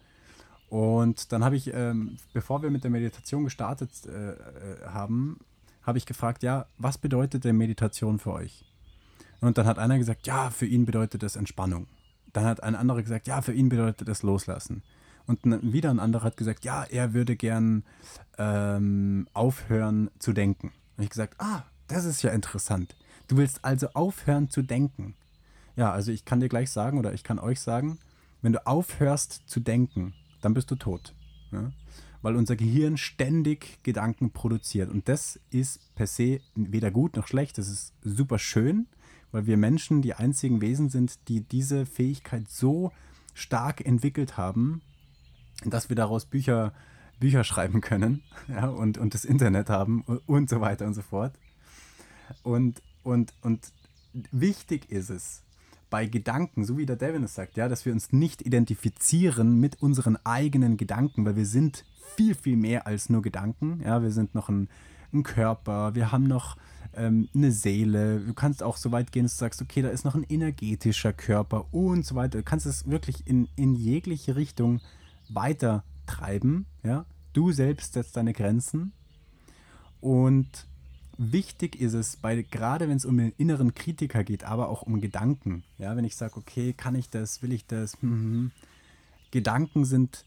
Und 0.69 1.31
dann 1.31 1.43
habe 1.43 1.55
ich, 1.55 1.73
ähm, 1.73 2.17
bevor 2.33 2.61
wir 2.61 2.69
mit 2.69 2.83
der 2.83 2.91
Meditation 2.91 3.43
gestartet 3.43 3.91
äh, 4.05 4.31
äh, 4.31 4.35
haben, 4.87 5.39
habe 5.83 5.97
ich 5.97 6.05
gefragt, 6.05 6.43
ja, 6.43 6.67
was 6.77 6.97
bedeutet 6.97 7.43
denn 7.43 7.57
Meditation 7.57 8.19
für 8.19 8.33
euch? 8.33 8.65
Und 9.41 9.57
dann 9.57 9.65
hat 9.65 9.79
einer 9.79 9.97
gesagt, 9.97 10.27
ja, 10.27 10.49
für 10.49 10.65
ihn 10.65 10.85
bedeutet 10.85 11.23
das 11.23 11.35
Entspannung. 11.35 11.87
Dann 12.33 12.45
hat 12.45 12.63
ein 12.63 12.75
anderer 12.75 13.01
gesagt, 13.01 13.27
ja, 13.27 13.41
für 13.41 13.53
ihn 13.53 13.69
bedeutet 13.69 14.07
das 14.07 14.23
Loslassen. 14.23 14.83
Und 15.25 15.39
wieder 15.43 15.91
ein 15.91 15.99
anderer 15.99 16.23
hat 16.23 16.37
gesagt, 16.37 16.65
ja, 16.65 16.83
er 16.83 17.13
würde 17.13 17.35
gern 17.35 17.83
ähm, 18.37 19.27
aufhören 19.33 20.09
zu 20.17 20.33
denken. 20.33 20.71
Und 20.97 21.03
ich 21.03 21.09
gesagt, 21.11 21.35
ah, 21.37 21.63
das 21.87 22.05
ist 22.05 22.23
ja 22.23 22.31
interessant. 22.31 22.95
Du 23.27 23.37
willst 23.37 23.63
also 23.63 23.89
aufhören 23.93 24.49
zu 24.49 24.63
denken. 24.63 25.15
Ja, 25.75 25.91
also 25.91 26.11
ich 26.11 26.25
kann 26.25 26.39
dir 26.39 26.49
gleich 26.49 26.71
sagen 26.71 26.97
oder 26.97 27.13
ich 27.13 27.23
kann 27.23 27.39
euch 27.39 27.59
sagen, 27.59 27.99
wenn 28.41 28.53
du 28.53 28.65
aufhörst 28.65 29.43
zu 29.45 29.59
denken, 29.59 30.13
dann 30.41 30.53
bist 30.53 30.71
du 30.71 30.75
tot. 30.75 31.13
Ja? 31.51 31.71
Weil 32.21 32.35
unser 32.35 32.55
Gehirn 32.55 32.97
ständig 32.97 33.83
Gedanken 33.83 34.31
produziert. 34.31 34.89
Und 34.89 35.07
das 35.07 35.39
ist 35.51 35.79
per 35.95 36.07
se 36.07 36.41
weder 36.55 36.91
gut 36.91 37.15
noch 37.15 37.27
schlecht. 37.27 37.57
Das 37.57 37.69
ist 37.69 37.93
super 38.01 38.39
schön, 38.39 38.87
weil 39.31 39.45
wir 39.45 39.57
Menschen 39.57 40.01
die 40.01 40.13
einzigen 40.13 40.61
Wesen 40.61 40.89
sind, 40.89 41.27
die 41.27 41.41
diese 41.41 41.85
Fähigkeit 41.85 42.49
so 42.49 42.91
stark 43.33 43.85
entwickelt 43.85 44.37
haben, 44.37 44.81
dass 45.65 45.89
wir 45.89 45.95
daraus 45.95 46.25
Bücher, 46.25 46.73
Bücher 47.19 47.43
schreiben 47.43 47.81
können 47.81 48.23
ja, 48.47 48.67
und, 48.67 48.97
und 48.97 49.13
das 49.13 49.25
Internet 49.25 49.69
haben 49.69 50.01
und 50.01 50.49
so 50.49 50.61
weiter 50.61 50.85
und 50.85 50.93
so 50.93 51.01
fort. 51.01 51.37
Und, 52.43 52.81
und, 53.03 53.33
und 53.41 53.71
wichtig 54.31 54.91
ist 54.91 55.09
es, 55.09 55.43
bei 55.89 56.05
Gedanken, 56.05 56.65
so 56.65 56.77
wie 56.77 56.85
der 56.85 56.95
Devin 56.95 57.23
es 57.23 57.35
sagt, 57.35 57.57
ja, 57.57 57.67
dass 57.67 57.85
wir 57.85 57.93
uns 57.93 58.11
nicht 58.11 58.41
identifizieren 58.43 59.59
mit 59.59 59.81
unseren 59.81 60.17
eigenen 60.23 60.77
Gedanken, 60.77 61.25
weil 61.25 61.35
wir 61.35 61.45
sind 61.45 61.83
viel, 62.15 62.35
viel 62.35 62.57
mehr 62.57 62.87
als 62.87 63.09
nur 63.09 63.21
Gedanken. 63.21 63.81
Ja, 63.83 64.01
wir 64.01 64.11
sind 64.11 64.35
noch 64.35 64.49
ein, 64.49 64.69
ein 65.13 65.23
Körper, 65.23 65.95
wir 65.95 66.11
haben 66.11 66.25
noch 66.25 66.57
ähm, 66.93 67.29
eine 67.33 67.51
Seele. 67.51 68.19
Du 68.19 68.33
kannst 68.33 68.63
auch 68.63 68.77
so 68.77 68.91
weit 68.91 69.11
gehen, 69.11 69.23
dass 69.23 69.35
du 69.35 69.39
sagst, 69.39 69.61
okay, 69.61 69.81
da 69.81 69.89
ist 69.89 70.05
noch 70.05 70.15
ein 70.15 70.25
energetischer 70.27 71.13
Körper 71.13 71.73
und 71.73 72.05
so 72.05 72.15
weiter. 72.15 72.39
Du 72.39 72.43
kannst 72.43 72.65
es 72.65 72.87
wirklich 72.87 73.27
in, 73.27 73.47
in 73.55 73.75
jegliche 73.75 74.35
Richtung 74.35 74.81
weiter 75.29 75.83
treiben. 76.05 76.65
Ja? 76.83 77.05
Du 77.33 77.51
selbst 77.51 77.93
setzt 77.93 78.17
deine 78.17 78.33
Grenzen. 78.33 78.93
Und 80.01 80.67
wichtig 81.17 81.79
ist 81.79 81.93
es, 81.93 82.15
bei, 82.15 82.41
gerade 82.41 82.87
wenn 82.87 82.97
es 82.97 83.05
um 83.05 83.17
den 83.17 83.33
inneren 83.37 83.73
Kritiker 83.73 84.23
geht, 84.23 84.43
aber 84.43 84.69
auch 84.69 84.83
um 84.83 85.01
Gedanken. 85.01 85.63
Ja, 85.77 85.95
wenn 85.95 86.05
ich 86.05 86.15
sage, 86.15 86.37
okay, 86.37 86.73
kann 86.73 86.95
ich 86.95 87.09
das, 87.09 87.41
will 87.41 87.51
ich 87.51 87.65
das? 87.65 88.01
Hm, 88.01 88.11
hm. 88.11 88.51
Gedanken 89.31 89.85
sind 89.85 90.25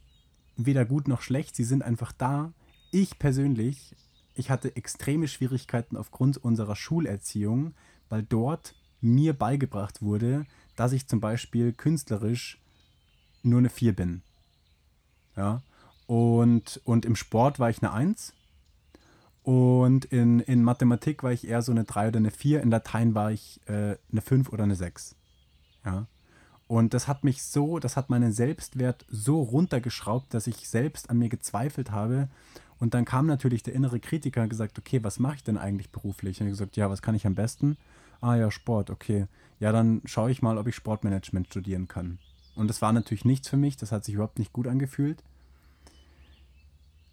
weder 0.56 0.84
gut 0.84 1.08
noch 1.08 1.22
schlecht, 1.22 1.56
sie 1.56 1.64
sind 1.64 1.82
einfach 1.82 2.12
da. 2.12 2.52
Ich 2.90 3.18
persönlich, 3.18 3.96
ich 4.34 4.50
hatte 4.50 4.76
extreme 4.76 5.28
Schwierigkeiten 5.28 5.96
aufgrund 5.96 6.38
unserer 6.38 6.76
Schulerziehung, 6.76 7.74
weil 8.08 8.22
dort 8.22 8.74
mir 9.00 9.32
beigebracht 9.32 10.02
wurde, 10.02 10.46
dass 10.76 10.92
ich 10.92 11.08
zum 11.08 11.20
Beispiel 11.20 11.72
künstlerisch 11.72 12.58
nur 13.42 13.58
eine 13.58 13.70
4 13.70 13.94
bin. 13.94 14.22
Ja. 15.36 15.62
Und, 16.06 16.80
und 16.84 17.04
im 17.04 17.16
Sport 17.16 17.58
war 17.58 17.70
ich 17.70 17.82
eine 17.82 17.92
1. 17.92 18.32
Und 19.42 20.04
in, 20.06 20.40
in 20.40 20.62
Mathematik 20.62 21.22
war 21.22 21.32
ich 21.32 21.46
eher 21.46 21.62
so 21.62 21.72
eine 21.72 21.84
3 21.84 22.08
oder 22.08 22.18
eine 22.18 22.30
4. 22.30 22.62
In 22.62 22.70
Latein 22.70 23.14
war 23.14 23.32
ich 23.32 23.60
äh, 23.66 23.96
eine 24.10 24.20
5 24.20 24.50
oder 24.50 24.64
eine 24.64 24.76
6. 24.76 25.16
Ja. 25.84 26.06
Und 26.68 26.94
das 26.94 27.08
hat 27.08 27.24
mich 27.24 27.42
so, 27.42 27.78
das 27.78 27.96
hat 27.96 28.08
meinen 28.08 28.32
Selbstwert 28.32 29.04
so 29.10 29.42
runtergeschraubt, 29.42 30.32
dass 30.32 30.46
ich 30.46 30.68
selbst 30.68 31.10
an 31.10 31.18
mir 31.18 31.28
gezweifelt 31.28 31.90
habe. 31.90 32.28
Und 32.82 32.94
dann 32.94 33.04
kam 33.04 33.26
natürlich 33.26 33.62
der 33.62 33.74
innere 33.74 34.00
Kritiker 34.00 34.42
und 34.42 34.48
gesagt, 34.48 34.76
okay, 34.76 35.04
was 35.04 35.20
mache 35.20 35.36
ich 35.36 35.44
denn 35.44 35.56
eigentlich 35.56 35.90
beruflich? 35.90 36.40
Und 36.40 36.48
ich 36.48 36.54
gesagt, 36.54 36.76
ja, 36.76 36.90
was 36.90 37.00
kann 37.00 37.14
ich 37.14 37.28
am 37.28 37.36
besten? 37.36 37.76
Ah 38.20 38.34
ja, 38.34 38.50
Sport, 38.50 38.90
okay. 38.90 39.28
Ja, 39.60 39.70
dann 39.70 40.02
schaue 40.04 40.32
ich 40.32 40.42
mal, 40.42 40.58
ob 40.58 40.66
ich 40.66 40.74
Sportmanagement 40.74 41.46
studieren 41.46 41.86
kann. 41.86 42.18
Und 42.56 42.66
das 42.66 42.82
war 42.82 42.92
natürlich 42.92 43.24
nichts 43.24 43.48
für 43.48 43.56
mich, 43.56 43.76
das 43.76 43.92
hat 43.92 44.04
sich 44.04 44.14
überhaupt 44.14 44.40
nicht 44.40 44.52
gut 44.52 44.66
angefühlt. 44.66 45.22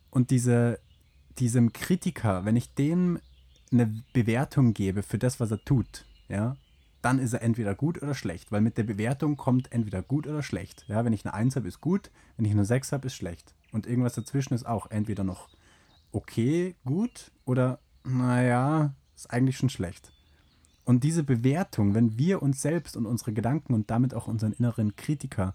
Und 0.10 0.32
diese, 0.32 0.80
diesem 1.38 1.72
Kritiker, 1.72 2.46
wenn 2.46 2.56
ich 2.56 2.74
dem 2.74 3.20
eine 3.72 3.94
Bewertung 4.12 4.74
gebe 4.74 5.04
für 5.04 5.20
das, 5.20 5.40
was 5.40 5.52
er 5.52 5.64
tut, 5.66 6.08
ja, 6.30 6.58
dann 7.04 7.20
ist 7.20 7.34
er 7.34 7.44
entweder 7.44 7.76
gut 7.76 8.02
oder 8.02 8.16
schlecht, 8.16 8.52
weil 8.52 8.62
mit 8.62 8.80
der 8.80 8.86
Bewertung 8.86 9.38
kommt 9.38 9.72
entweder 9.72 10.02
gut 10.02 10.26
oder 10.26 10.42
schlecht. 10.42 10.86
Ja, 10.88 11.06
wenn 11.06 11.14
ich 11.14 11.26
eine 11.26 11.36
1 11.36 11.56
habe, 11.58 11.68
ist 11.68 11.80
gut, 11.80 12.10
wenn 12.38 12.46
ich 12.46 12.54
eine 12.54 12.66
6 12.66 12.92
habe, 12.92 13.06
ist 13.06 13.14
schlecht. 13.14 13.54
Und 13.72 13.86
irgendwas 13.86 14.16
dazwischen 14.16 14.56
ist 14.56 14.66
auch 14.66 14.90
entweder 14.90 15.24
noch 15.24 15.48
okay, 16.12 16.76
gut 16.86 17.32
oder 17.46 17.80
naja, 18.04 18.94
ist 19.16 19.32
eigentlich 19.32 19.58
schon 19.58 19.70
schlecht. 19.70 20.12
Und 20.86 21.04
diese 21.04 21.24
Bewertung, 21.24 21.94
wenn 21.94 22.18
wir 22.18 22.42
uns 22.42 22.62
selbst 22.62 22.98
und 22.98 23.06
unsere 23.06 23.34
Gedanken 23.34 23.74
und 23.74 23.92
damit 23.92 24.14
auch 24.14 24.28
unseren 24.28 24.54
inneren 24.54 24.96
Kritiker 24.96 25.54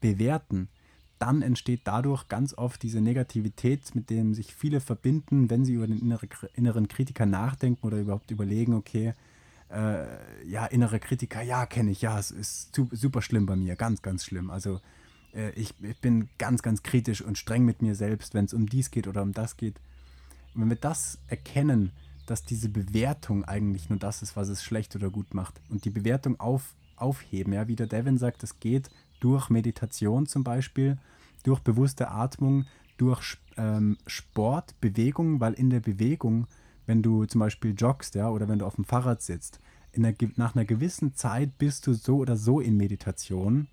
bewerten, 0.00 0.68
dann 1.18 1.42
entsteht 1.42 1.80
dadurch 1.84 2.28
ganz 2.28 2.54
oft 2.54 2.82
diese 2.82 3.00
Negativität, 3.00 3.94
mit 3.94 4.10
dem 4.10 4.34
sich 4.34 4.54
viele 4.54 4.80
verbinden, 4.80 5.50
wenn 5.50 5.64
sie 5.64 5.74
über 5.74 5.86
den 5.86 6.16
inneren 6.54 6.88
Kritiker 6.88 7.26
nachdenken 7.26 7.86
oder 7.86 7.98
überhaupt 7.98 8.30
überlegen, 8.30 8.74
okay, 8.74 9.14
äh, 9.70 10.04
ja, 10.46 10.66
innere 10.66 11.00
Kritiker, 11.00 11.42
ja, 11.42 11.66
kenne 11.66 11.90
ich, 11.90 12.02
ja, 12.02 12.18
es 12.18 12.30
ist 12.30 12.78
super 12.92 13.22
schlimm 13.22 13.46
bei 13.46 13.56
mir, 13.56 13.76
ganz, 13.76 14.02
ganz 14.02 14.24
schlimm. 14.24 14.50
Also 14.50 14.80
äh, 15.34 15.50
ich, 15.50 15.74
ich, 15.82 15.98
bin 16.00 16.28
ganz, 16.38 16.62
ganz 16.62 16.82
kritisch 16.82 17.22
und 17.22 17.38
streng 17.38 17.64
mit 17.64 17.82
mir 17.82 17.94
selbst, 17.94 18.34
wenn 18.34 18.44
es 18.44 18.54
um 18.54 18.66
dies 18.66 18.90
geht 18.90 19.08
oder 19.08 19.22
um 19.22 19.32
das 19.32 19.56
geht. 19.56 19.80
Wenn 20.56 20.68
wir 20.68 20.76
das 20.76 21.18
erkennen, 21.28 21.92
dass 22.26 22.44
diese 22.44 22.68
Bewertung 22.68 23.44
eigentlich 23.44 23.88
nur 23.88 23.98
das 23.98 24.22
ist, 24.22 24.36
was 24.36 24.48
es 24.48 24.64
schlecht 24.64 24.96
oder 24.96 25.10
gut 25.10 25.34
macht 25.34 25.60
und 25.68 25.84
die 25.84 25.90
Bewertung 25.90 26.40
auf, 26.40 26.74
aufheben, 26.96 27.52
ja, 27.52 27.68
wie 27.68 27.76
der 27.76 27.86
Devin 27.86 28.18
sagt, 28.18 28.42
es 28.42 28.58
geht 28.58 28.90
durch 29.20 29.48
Meditation 29.48 30.26
zum 30.26 30.42
Beispiel, 30.42 30.98
durch 31.44 31.60
bewusste 31.60 32.10
Atmung, 32.10 32.66
durch 32.96 33.36
ähm, 33.56 33.96
Sport, 34.06 34.74
Bewegung, 34.80 35.40
weil 35.40 35.52
in 35.52 35.70
der 35.70 35.80
Bewegung 35.80 36.48
wenn 36.86 37.02
du 37.02 37.24
zum 37.26 37.40
Beispiel 37.40 37.74
joggst, 37.76 38.14
ja, 38.14 38.30
oder 38.30 38.48
wenn 38.48 38.60
du 38.60 38.66
auf 38.66 38.76
dem 38.76 38.84
Fahrrad 38.84 39.20
sitzt, 39.20 39.60
der, 39.94 40.14
nach 40.36 40.54
einer 40.54 40.64
gewissen 40.64 41.14
Zeit 41.14 41.58
bist 41.58 41.86
du 41.86 41.94
so 41.94 42.16
oder 42.18 42.36
so 42.36 42.60
in 42.60 42.76
Meditation, 42.76 43.68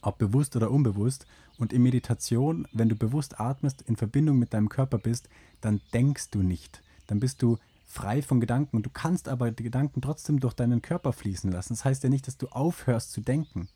ob 0.00 0.18
bewusst 0.18 0.56
oder 0.56 0.70
unbewusst. 0.70 1.26
Und 1.58 1.72
in 1.72 1.82
Meditation, 1.82 2.66
wenn 2.72 2.88
du 2.88 2.96
bewusst 2.96 3.40
atmest, 3.40 3.82
in 3.82 3.96
Verbindung 3.96 4.38
mit 4.38 4.52
deinem 4.52 4.68
Körper 4.68 4.98
bist, 4.98 5.28
dann 5.60 5.80
denkst 5.92 6.30
du 6.30 6.42
nicht. 6.42 6.82
Dann 7.06 7.20
bist 7.20 7.42
du 7.42 7.58
frei 7.86 8.22
von 8.22 8.40
Gedanken. 8.40 8.82
Du 8.82 8.90
kannst 8.90 9.28
aber 9.28 9.50
die 9.50 9.62
Gedanken 9.62 10.00
trotzdem 10.00 10.40
durch 10.40 10.54
deinen 10.54 10.82
Körper 10.82 11.12
fließen 11.12 11.52
lassen. 11.52 11.74
Das 11.74 11.84
heißt 11.84 12.02
ja 12.02 12.08
nicht, 12.08 12.26
dass 12.26 12.36
du 12.36 12.48
aufhörst 12.48 13.12
zu 13.12 13.20
denken. 13.20 13.68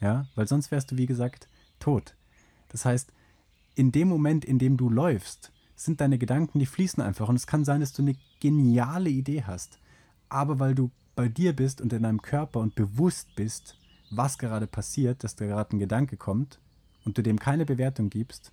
Ja, 0.00 0.26
weil 0.34 0.48
sonst 0.48 0.70
wärst 0.70 0.90
du, 0.90 0.96
wie 0.96 1.06
gesagt, 1.06 1.48
tot. 1.78 2.14
Das 2.68 2.84
heißt, 2.84 3.12
in 3.74 3.92
dem 3.92 4.08
Moment, 4.08 4.44
in 4.44 4.58
dem 4.58 4.76
du 4.76 4.90
läufst, 4.90 5.52
sind 5.76 6.00
deine 6.00 6.18
Gedanken, 6.18 6.58
die 6.58 6.66
fließen 6.66 7.02
einfach. 7.02 7.28
Und 7.28 7.36
es 7.36 7.46
kann 7.46 7.64
sein, 7.64 7.80
dass 7.80 7.92
du 7.92 8.02
eine 8.02 8.16
geniale 8.40 9.10
Idee 9.10 9.44
hast. 9.44 9.78
Aber 10.28 10.58
weil 10.58 10.74
du 10.74 10.90
bei 11.14 11.28
dir 11.28 11.54
bist 11.54 11.80
und 11.80 11.92
in 11.92 12.02
deinem 12.02 12.22
Körper 12.22 12.60
und 12.60 12.74
bewusst 12.74 13.34
bist, 13.36 13.76
was 14.12 14.38
gerade 14.38 14.66
passiert, 14.66 15.24
dass 15.24 15.34
da 15.36 15.46
gerade 15.46 15.76
ein 15.76 15.78
Gedanke 15.78 16.16
kommt 16.16 16.60
und 17.04 17.18
du 17.18 17.22
dem 17.22 17.38
keine 17.38 17.64
Bewertung 17.64 18.10
gibst, 18.10 18.52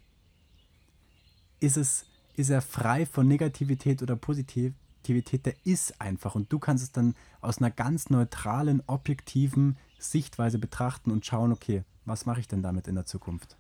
ist 1.60 1.78
es, 1.78 2.06
ist 2.36 2.50
er 2.50 2.62
frei 2.62 3.06
von 3.06 3.28
Negativität 3.28 4.02
oder 4.02 4.16
Positivität, 4.16 5.46
der 5.46 5.56
ist 5.66 6.00
einfach. 6.00 6.36
Und 6.36 6.52
du 6.52 6.60
kannst 6.60 6.84
es 6.84 6.92
dann 6.92 7.16
aus 7.42 7.58
einer 7.58 7.72
ganz 7.72 8.10
neutralen, 8.10 8.82
objektiven 8.88 9.78
Sichtweise 10.00 10.60
betrachten 10.60 11.12
und 11.12 11.26
schauen, 11.26 11.52
okay, 11.52 11.84
was 12.06 12.26
mache 12.26 12.40
ich 12.40 12.48
denn 12.48 12.64
damit 12.64 12.88
in 12.88 12.96
der 12.96 13.06
Zukunft? 13.06 13.58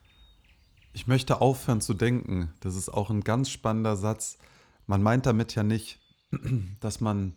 Ich 0.93 1.05
möchte 1.05 1.41
aufhören 1.41 1.81
zu 1.81 1.93
denken. 1.93 2.53
Das 2.61 2.75
ist 2.75 2.89
auch 2.89 3.09
ein 3.09 3.21
ganz 3.21 3.49
spannender 3.49 3.95
Satz. 3.95 4.37
Man 4.87 5.03
meint 5.03 5.25
damit 5.25 5.53
ja 5.53 5.63
nicht, 5.63 5.99
dass 6.79 7.01
man 7.01 7.35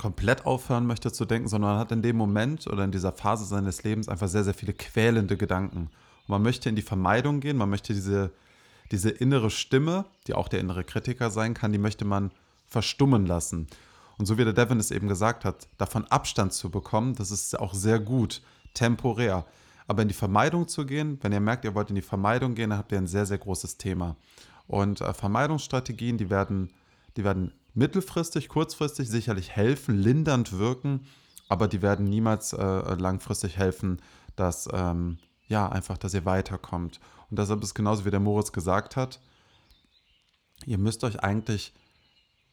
komplett 0.00 0.46
aufhören 0.46 0.86
möchte 0.86 1.12
zu 1.12 1.26
denken, 1.26 1.46
sondern 1.46 1.72
man 1.72 1.78
hat 1.78 1.92
in 1.92 2.00
dem 2.00 2.16
Moment 2.16 2.66
oder 2.66 2.84
in 2.84 2.90
dieser 2.90 3.12
Phase 3.12 3.44
seines 3.44 3.82
Lebens 3.82 4.08
einfach 4.08 4.28
sehr, 4.28 4.44
sehr 4.44 4.54
viele 4.54 4.72
quälende 4.72 5.36
Gedanken. 5.36 5.90
Und 6.20 6.28
man 6.28 6.42
möchte 6.42 6.70
in 6.70 6.74
die 6.74 6.80
Vermeidung 6.80 7.40
gehen, 7.40 7.58
man 7.58 7.68
möchte 7.68 7.92
diese, 7.92 8.32
diese 8.90 9.10
innere 9.10 9.50
Stimme, 9.50 10.06
die 10.26 10.32
auch 10.32 10.48
der 10.48 10.60
innere 10.60 10.84
Kritiker 10.84 11.30
sein 11.30 11.52
kann, 11.52 11.72
die 11.72 11.78
möchte 11.78 12.06
man 12.06 12.30
verstummen 12.66 13.26
lassen. 13.26 13.66
Und 14.16 14.24
so 14.24 14.38
wie 14.38 14.44
der 14.44 14.54
Devin 14.54 14.80
es 14.80 14.90
eben 14.90 15.06
gesagt 15.06 15.44
hat, 15.44 15.68
davon 15.76 16.06
Abstand 16.06 16.54
zu 16.54 16.70
bekommen, 16.70 17.14
das 17.14 17.30
ist 17.30 17.58
auch 17.58 17.74
sehr 17.74 17.98
gut, 17.98 18.40
temporär. 18.72 19.44
Aber 19.86 20.00
in 20.00 20.08
die 20.08 20.14
Vermeidung 20.14 20.66
zu 20.66 20.86
gehen, 20.86 21.18
wenn 21.20 21.32
ihr 21.32 21.40
merkt, 21.40 21.66
ihr 21.66 21.74
wollt 21.74 21.90
in 21.90 21.96
die 21.96 22.00
Vermeidung 22.00 22.54
gehen, 22.54 22.70
dann 22.70 22.78
habt 22.78 22.90
ihr 22.92 22.98
ein 22.98 23.06
sehr, 23.06 23.26
sehr 23.26 23.38
großes 23.38 23.76
Thema. 23.76 24.16
Und 24.66 25.02
äh, 25.02 25.12
Vermeidungsstrategien, 25.12 26.16
die 26.16 26.30
werden, 26.30 26.70
die 27.18 27.24
werden 27.24 27.52
mittelfristig, 27.74 28.48
kurzfristig 28.48 29.08
sicherlich 29.08 29.50
helfen, 29.50 29.96
lindernd 29.96 30.58
wirken, 30.58 31.06
aber 31.48 31.68
die 31.68 31.82
werden 31.82 32.06
niemals 32.06 32.52
äh, 32.52 32.94
langfristig 32.94 33.56
helfen, 33.56 34.00
dass, 34.36 34.68
ähm, 34.72 35.18
ja, 35.48 35.68
einfach, 35.68 35.98
dass 35.98 36.14
ihr 36.14 36.24
weiterkommt. 36.24 37.00
Und 37.30 37.38
deshalb 37.38 37.62
ist 37.62 37.74
genauso 37.74 38.04
wie 38.04 38.10
der 38.10 38.20
Moritz 38.20 38.52
gesagt 38.52 38.96
hat, 38.96 39.20
ihr 40.66 40.78
müsst 40.78 41.04
euch 41.04 41.20
eigentlich 41.20 41.72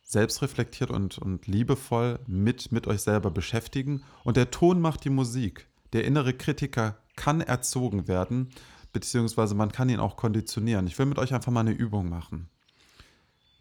selbstreflektiert 0.03 0.89
und, 0.89 1.17
und 1.17 1.47
liebevoll 1.47 2.19
mit, 2.27 2.71
mit 2.71 2.87
euch 2.87 3.01
selber 3.01 3.29
beschäftigen. 3.29 4.03
Und 4.23 4.37
der 4.37 4.51
Ton 4.51 4.79
macht 4.79 5.03
die 5.03 5.09
Musik. 5.09 5.67
Der 5.93 6.05
innere 6.05 6.33
Kritiker 6.33 6.97
kann 7.15 7.41
erzogen 7.41 8.07
werden, 8.07 8.49
beziehungsweise 8.93 9.53
man 9.53 9.71
kann 9.71 9.89
ihn 9.89 9.99
auch 9.99 10.15
konditionieren. 10.15 10.87
Ich 10.87 10.97
will 10.97 11.07
mit 11.07 11.19
euch 11.19 11.33
einfach 11.33 11.51
mal 11.51 11.61
eine 11.61 11.71
Übung 11.71 12.09
machen. 12.09 12.49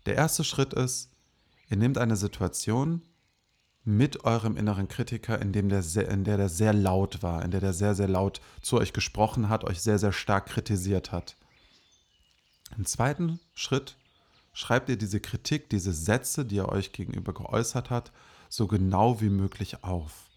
Der 0.06 0.14
erste 0.14 0.44
Schritt 0.44 0.72
ist, 0.72 1.10
ihr 1.68 1.76
nehmt 1.76 1.98
eine 1.98 2.16
Situation 2.16 3.02
mit 3.84 4.24
eurem 4.24 4.56
inneren 4.56 4.88
Kritiker, 4.88 5.40
in, 5.40 5.52
dem 5.52 5.68
der 5.68 5.82
sehr, 5.82 6.08
in 6.08 6.24
der 6.24 6.36
der 6.36 6.48
sehr 6.48 6.72
laut 6.72 7.22
war, 7.22 7.44
in 7.44 7.52
der 7.52 7.60
der 7.60 7.72
sehr, 7.72 7.94
sehr 7.94 8.08
laut 8.08 8.40
zu 8.60 8.78
euch 8.78 8.92
gesprochen 8.92 9.48
hat, 9.48 9.62
euch 9.64 9.80
sehr, 9.80 9.98
sehr 9.98 10.12
stark 10.12 10.46
kritisiert 10.46 11.12
hat. 11.12 11.36
Im 12.76 12.84
zweiten 12.84 13.38
Schritt 13.54 13.96
schreibt 14.52 14.88
ihr 14.88 14.96
diese 14.96 15.20
Kritik, 15.20 15.70
diese 15.70 15.92
Sätze, 15.92 16.44
die 16.44 16.58
er 16.58 16.68
euch 16.70 16.92
gegenüber 16.92 17.32
geäußert 17.32 17.90
hat, 17.90 18.10
so 18.48 18.66
genau 18.66 19.20
wie 19.20 19.30
möglich 19.30 19.84
auf. 19.84 20.30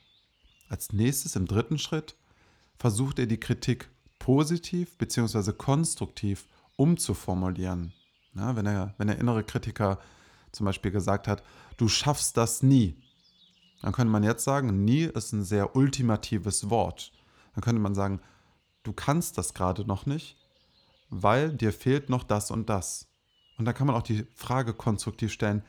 Als 0.67 0.93
nächstes, 0.93 1.35
im 1.35 1.47
dritten 1.47 1.79
Schritt, 1.79 2.15
versucht 2.77 3.17
er 3.17 3.25
die 3.25 3.39
Kritik 3.39 3.89
positiv 4.19 4.95
bzw. 4.97 5.53
konstruktiv 5.53 6.47
umzuformulieren. 6.75 7.93
Ja, 8.35 8.55
wenn, 8.55 8.67
er, 8.67 8.93
wenn 8.97 9.07
der 9.07 9.17
innere 9.17 9.43
Kritiker 9.43 9.99
zum 10.51 10.65
Beispiel 10.65 10.91
gesagt 10.91 11.27
hat, 11.27 11.43
du 11.77 11.87
schaffst 11.87 12.37
das 12.37 12.63
nie, 12.63 12.95
dann 13.81 13.93
könnte 13.93 14.11
man 14.11 14.23
jetzt 14.23 14.43
sagen, 14.43 14.83
nie 14.83 15.03
ist 15.03 15.31
ein 15.31 15.43
sehr 15.43 15.75
ultimatives 15.75 16.69
Wort. 16.69 17.11
Dann 17.53 17.63
könnte 17.63 17.81
man 17.81 17.95
sagen, 17.95 18.19
du 18.83 18.91
kannst 18.93 19.37
das 19.37 19.53
gerade 19.53 19.85
noch 19.85 20.05
nicht, 20.05 20.37
weil 21.09 21.53
dir 21.53 21.71
fehlt 21.71 22.09
noch 22.09 22.23
das 22.23 22.51
und 22.51 22.69
das. 22.69 23.07
Und 23.57 23.65
da 23.65 23.73
kann 23.73 23.87
man 23.87 23.95
auch 23.95 24.03
die 24.03 24.25
Frage 24.35 24.73
konstruktiv 24.73 25.31
stellen, 25.31 25.63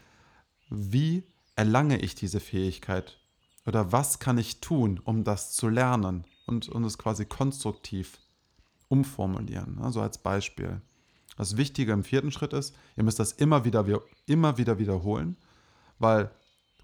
wie 0.69 1.25
erlange 1.57 1.99
ich 1.99 2.15
diese 2.15 2.41
Fähigkeit? 2.41 3.19
Oder 3.67 3.93
was 3.93 4.19
kann 4.19 4.39
ich 4.39 4.61
tun, 4.61 5.01
um 5.03 5.25
das 5.25 5.53
zu 5.53 5.69
lernen? 5.69 6.25
und, 6.51 6.69
und 6.69 6.85
es 6.85 6.99
quasi 6.99 7.25
konstruktiv 7.25 8.19
umformulieren. 8.89 9.79
Also 9.81 10.03
als 10.03 10.19
Beispiel. 10.19 10.83
Das 11.41 11.57
Wichtige 11.57 11.93
im 11.93 12.05
vierten 12.05 12.33
Schritt 12.33 12.53
ist, 12.53 12.77
ihr 12.99 13.03
müsst 13.03 13.19
das 13.19 13.33
immer 13.33 13.65
wieder, 13.65 13.83
immer 14.27 14.59
wieder 14.59 14.79
wiederholen, 14.79 15.39
weil 15.99 16.31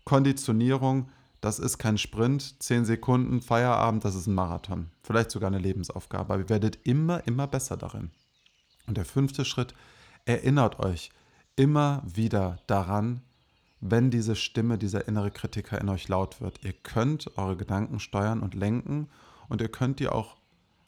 Konditionierung, 0.04 1.10
das 1.42 1.58
ist 1.58 1.76
kein 1.76 1.98
Sprint, 1.98 2.62
10 2.62 2.86
Sekunden, 2.86 3.42
Feierabend, 3.42 4.02
das 4.02 4.14
ist 4.14 4.26
ein 4.26 4.34
Marathon. 4.34 4.88
Vielleicht 5.02 5.30
sogar 5.30 5.48
eine 5.48 5.58
Lebensaufgabe, 5.58 6.32
aber 6.32 6.42
ihr 6.42 6.48
werdet 6.48 6.78
immer, 6.84 7.26
immer 7.26 7.46
besser 7.46 7.76
darin. 7.76 8.12
Und 8.86 8.96
der 8.96 9.04
fünfte 9.04 9.44
Schritt, 9.44 9.74
erinnert 10.24 10.80
euch 10.80 11.10
immer 11.56 12.02
wieder 12.06 12.56
daran, 12.66 13.20
wenn 13.82 14.10
diese 14.10 14.36
Stimme, 14.36 14.78
dieser 14.78 15.06
innere 15.06 15.32
Kritiker 15.32 15.78
in 15.78 15.90
euch 15.90 16.08
laut 16.08 16.40
wird. 16.40 16.64
Ihr 16.64 16.72
könnt 16.72 17.36
eure 17.36 17.58
Gedanken 17.58 18.00
steuern 18.00 18.40
und 18.40 18.54
lenken 18.54 19.08
und 19.50 19.60
ihr 19.60 19.68
könnt 19.68 20.00
die 20.00 20.08
auch 20.08 20.38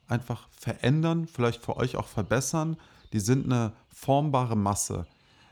einfach 0.07 0.49
verändern, 0.53 1.27
vielleicht 1.27 1.63
für 1.63 1.77
euch 1.77 1.97
auch 1.97 2.07
verbessern. 2.07 2.79
Die 3.13 3.21
sind 3.21 3.47
eine 3.47 3.73
formbare 3.89 4.57
Masse. 4.57 5.07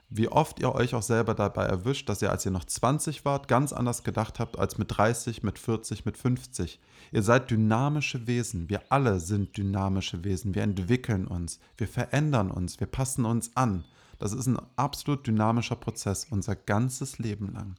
Wie 0.09 0.29
oft 0.29 0.61
ihr 0.61 0.73
euch 0.73 0.95
auch 0.95 1.03
selber 1.03 1.35
dabei 1.35 1.65
erwischt, 1.65 2.09
dass 2.09 2.23
ihr, 2.23 2.31
als 2.31 2.47
ihr 2.47 2.53
noch 2.53 2.65
20 2.65 3.25
wart, 3.25 3.49
ganz 3.49 3.73
anders 3.73 4.05
gedacht 4.05 4.39
habt 4.39 4.57
als 4.57 4.79
mit 4.79 4.97
30, 4.97 5.43
mit 5.43 5.59
40, 5.59 6.05
mit 6.05 6.17
50. 6.17 6.79
Ihr 7.11 7.23
seid 7.23 7.51
dynamische 7.51 8.27
Wesen. 8.29 8.69
Wir 8.69 8.83
alle 8.89 9.19
sind 9.19 9.57
dynamische 9.57 10.23
Wesen. 10.23 10.55
Wir 10.55 10.63
entwickeln 10.63 11.27
uns. 11.27 11.59
Wir 11.77 11.89
verändern 11.89 12.53
uns. 12.53 12.79
Wir 12.79 12.87
passen 12.87 13.25
uns 13.25 13.57
an. 13.57 13.85
Das 14.19 14.33
ist 14.33 14.47
ein 14.47 14.59
absolut 14.77 15.27
dynamischer 15.27 15.77
Prozess, 15.77 16.27
unser 16.31 16.55
ganzes 16.55 17.19
Leben 17.19 17.53
lang. 17.53 17.77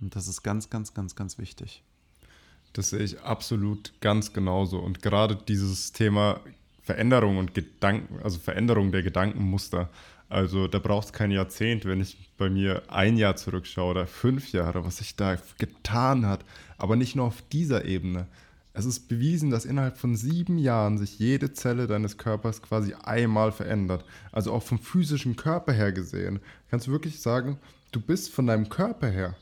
Und 0.00 0.16
das 0.16 0.26
ist 0.26 0.42
ganz, 0.42 0.70
ganz, 0.70 0.94
ganz, 0.94 1.14
ganz 1.14 1.38
wichtig. 1.38 1.82
Das 2.72 2.90
sehe 2.90 3.00
ich 3.00 3.20
absolut 3.22 3.92
ganz 4.00 4.32
genauso. 4.32 4.78
Und 4.78 5.00
gerade 5.02 5.36
dieses 5.36 5.92
Thema 5.92 6.40
Veränderung 6.88 7.36
und 7.36 7.52
Gedanken, 7.52 8.18
also 8.22 8.38
Veränderung 8.38 8.92
der 8.92 9.02
Gedankenmuster. 9.02 9.90
Also 10.30 10.68
da 10.68 10.78
braucht 10.78 11.08
es 11.08 11.12
kein 11.12 11.30
Jahrzehnt, 11.30 11.84
wenn 11.84 12.00
ich 12.00 12.16
bei 12.38 12.48
mir 12.48 12.82
ein 12.88 13.18
Jahr 13.18 13.36
zurückschaue 13.36 13.90
oder 13.90 14.06
fünf 14.06 14.52
Jahre, 14.52 14.86
was 14.86 14.96
sich 14.96 15.14
da 15.14 15.36
getan 15.58 16.24
hat. 16.24 16.46
Aber 16.78 16.96
nicht 16.96 17.14
nur 17.14 17.26
auf 17.26 17.42
dieser 17.52 17.84
Ebene. 17.84 18.26
Es 18.72 18.86
ist 18.86 19.06
bewiesen, 19.06 19.50
dass 19.50 19.66
innerhalb 19.66 19.98
von 19.98 20.16
sieben 20.16 20.56
Jahren 20.56 20.96
sich 20.96 21.18
jede 21.18 21.52
Zelle 21.52 21.86
deines 21.86 22.16
Körpers 22.16 22.62
quasi 22.62 22.94
einmal 22.94 23.52
verändert. 23.52 24.06
Also 24.32 24.54
auch 24.54 24.62
vom 24.62 24.78
physischen 24.78 25.36
Körper 25.36 25.74
her 25.74 25.92
gesehen. 25.92 26.40
Kannst 26.70 26.86
du 26.86 26.90
wirklich 26.90 27.20
sagen, 27.20 27.58
du 27.92 28.00
bist 28.00 28.32
von 28.32 28.46
deinem 28.46 28.70
Körper 28.70 29.08
her, 29.08 29.36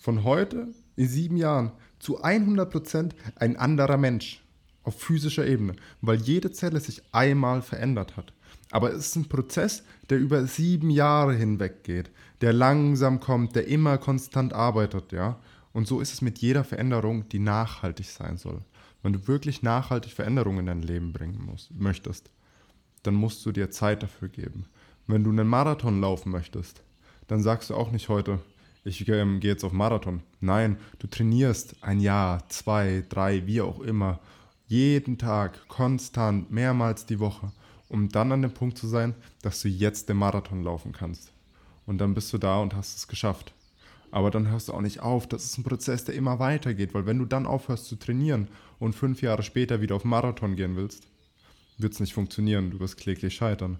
von 0.00 0.24
heute 0.24 0.66
in 0.96 1.06
sieben 1.06 1.36
Jahren, 1.36 1.70
zu 2.00 2.24
100% 2.24 3.12
ein 3.36 3.56
anderer 3.56 3.98
Mensch. 3.98 4.42
Auf 4.88 4.98
physischer 4.98 5.46
Ebene. 5.46 5.74
Weil 6.00 6.16
jede 6.16 6.50
Zelle 6.50 6.80
sich 6.80 7.02
einmal 7.12 7.60
verändert 7.60 8.16
hat. 8.16 8.32
Aber 8.70 8.90
es 8.90 9.08
ist 9.08 9.16
ein 9.16 9.28
Prozess, 9.28 9.82
der 10.08 10.18
über 10.18 10.46
sieben 10.46 10.88
Jahre 10.88 11.34
hinweg 11.34 11.84
geht, 11.84 12.10
der 12.40 12.54
langsam 12.54 13.20
kommt, 13.20 13.54
der 13.54 13.66
immer 13.66 13.98
konstant 13.98 14.54
arbeitet, 14.54 15.12
ja. 15.12 15.38
Und 15.74 15.86
so 15.86 16.00
ist 16.00 16.14
es 16.14 16.22
mit 16.22 16.38
jeder 16.38 16.64
Veränderung, 16.64 17.28
die 17.28 17.38
nachhaltig 17.38 18.06
sein 18.06 18.38
soll. 18.38 18.60
Wenn 19.02 19.12
du 19.12 19.28
wirklich 19.28 19.62
nachhaltig 19.62 20.12
Veränderungen 20.12 20.60
in 20.60 20.66
dein 20.66 20.82
Leben 20.82 21.12
bringen 21.12 21.44
musst, 21.44 21.70
möchtest, 21.70 22.30
dann 23.02 23.14
musst 23.14 23.44
du 23.44 23.52
dir 23.52 23.70
Zeit 23.70 24.02
dafür 24.02 24.28
geben. 24.28 24.64
Wenn 25.06 25.22
du 25.22 25.30
einen 25.30 25.48
Marathon 25.48 26.00
laufen 26.00 26.32
möchtest, 26.32 26.82
dann 27.26 27.42
sagst 27.42 27.68
du 27.68 27.74
auch 27.74 27.90
nicht 27.90 28.08
heute, 28.08 28.38
ich 28.84 29.06
ähm, 29.08 29.40
gehe 29.40 29.50
jetzt 29.50 29.64
auf 29.64 29.72
Marathon. 29.72 30.22
Nein, 30.40 30.78
du 30.98 31.08
trainierst 31.08 31.76
ein 31.82 32.00
Jahr, 32.00 32.48
zwei, 32.48 33.04
drei, 33.10 33.46
wie 33.46 33.60
auch 33.60 33.80
immer, 33.80 34.18
jeden 34.68 35.16
Tag, 35.16 35.66
konstant, 35.68 36.50
mehrmals 36.50 37.06
die 37.06 37.18
Woche, 37.18 37.52
um 37.88 38.10
dann 38.10 38.32
an 38.32 38.42
dem 38.42 38.52
Punkt 38.52 38.76
zu 38.76 38.86
sein, 38.86 39.14
dass 39.42 39.62
du 39.62 39.68
jetzt 39.68 40.08
den 40.08 40.18
Marathon 40.18 40.62
laufen 40.62 40.92
kannst. 40.92 41.32
Und 41.86 41.98
dann 41.98 42.14
bist 42.14 42.32
du 42.34 42.38
da 42.38 42.60
und 42.60 42.74
hast 42.74 42.96
es 42.96 43.08
geschafft. 43.08 43.54
Aber 44.10 44.30
dann 44.30 44.48
hörst 44.48 44.68
du 44.68 44.74
auch 44.74 44.82
nicht 44.82 45.00
auf. 45.00 45.26
Das 45.26 45.44
ist 45.44 45.56
ein 45.56 45.64
Prozess, 45.64 46.04
der 46.04 46.14
immer 46.14 46.38
weitergeht, 46.38 46.92
weil 46.92 47.06
wenn 47.06 47.18
du 47.18 47.24
dann 47.24 47.46
aufhörst 47.46 47.86
zu 47.86 47.96
trainieren 47.96 48.48
und 48.78 48.94
fünf 48.94 49.22
Jahre 49.22 49.42
später 49.42 49.80
wieder 49.80 49.96
auf 49.96 50.04
Marathon 50.04 50.54
gehen 50.54 50.76
willst, 50.76 51.08
wird 51.78 51.94
es 51.94 52.00
nicht 52.00 52.12
funktionieren. 52.12 52.70
Du 52.70 52.80
wirst 52.80 52.98
kläglich 52.98 53.34
scheitern. 53.34 53.78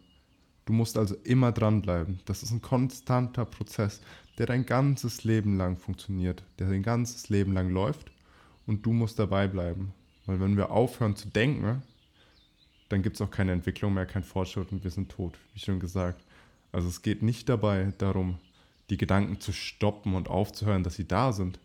Du 0.64 0.72
musst 0.72 0.96
also 0.96 1.16
immer 1.24 1.52
dranbleiben. 1.52 2.20
Das 2.24 2.42
ist 2.42 2.50
ein 2.50 2.62
konstanter 2.62 3.44
Prozess, 3.44 4.00
der 4.38 4.46
dein 4.46 4.64
ganzes 4.64 5.24
Leben 5.24 5.56
lang 5.58 5.76
funktioniert, 5.76 6.42
der 6.58 6.68
dein 6.68 6.82
ganzes 6.82 7.28
Leben 7.28 7.52
lang 7.52 7.70
läuft 7.70 8.10
und 8.66 8.84
du 8.86 8.92
musst 8.92 9.18
dabei 9.18 9.48
bleiben. 9.48 9.92
Weil 10.28 10.40
wenn 10.40 10.58
wir 10.58 10.70
aufhören 10.70 11.16
zu 11.16 11.26
denken, 11.28 11.82
dann 12.90 13.02
gibt 13.02 13.16
es 13.16 13.22
auch 13.22 13.30
keine 13.30 13.52
Entwicklung 13.52 13.94
mehr, 13.94 14.04
kein 14.04 14.22
Fortschritt 14.22 14.70
und 14.70 14.84
wir 14.84 14.90
sind 14.90 15.10
tot, 15.10 15.38
wie 15.54 15.58
schon 15.58 15.80
gesagt. 15.80 16.22
Also 16.70 16.86
es 16.86 17.00
geht 17.00 17.22
nicht 17.22 17.48
dabei 17.48 17.94
darum, 17.96 18.38
die 18.90 18.98
Gedanken 18.98 19.40
zu 19.40 19.52
stoppen 19.52 20.14
und 20.14 20.28
aufzuhören, 20.28 20.82
dass 20.82 20.96
sie 20.96 21.08
da 21.08 21.32
sind, 21.32 21.58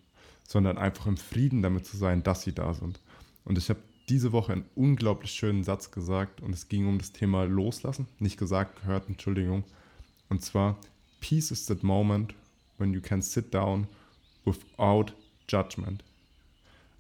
sondern 0.48 0.78
einfach 0.78 1.08
im 1.08 1.18
Frieden 1.18 1.62
damit 1.62 1.86
zu 1.86 1.98
sein, 1.98 2.24
dass 2.24 2.44
sie 2.44 2.54
da 2.54 2.74
sind. 2.74 3.02
Und 3.44 3.58
ich 3.58 3.70
habe 3.70 3.82
diese 4.08 4.32
Woche 4.32 4.54
einen 4.54 4.66
unglaublich 4.76 5.32
schönen 5.32 5.66
Satz 5.66 5.92
gesagt 5.92 6.40
und 6.40 6.54
es 6.54 6.70
ging 6.70 6.88
um 6.88 7.00
das 7.00 7.12
Thema 7.12 7.44
Loslassen, 7.44 8.08
nicht 8.20 8.38
gesagt, 8.38 8.82
gehört, 8.82 9.10
Entschuldigung. 9.10 9.66
Und 10.30 10.42
zwar, 10.42 10.78
Peace 11.20 11.52
is 11.52 11.66
that 11.66 11.84
moment 11.84 12.34
when 12.78 12.94
you 12.94 13.02
can 13.02 13.22
sit 13.22 13.54
down 13.54 13.88
without 14.46 15.12
judgment. 15.50 16.02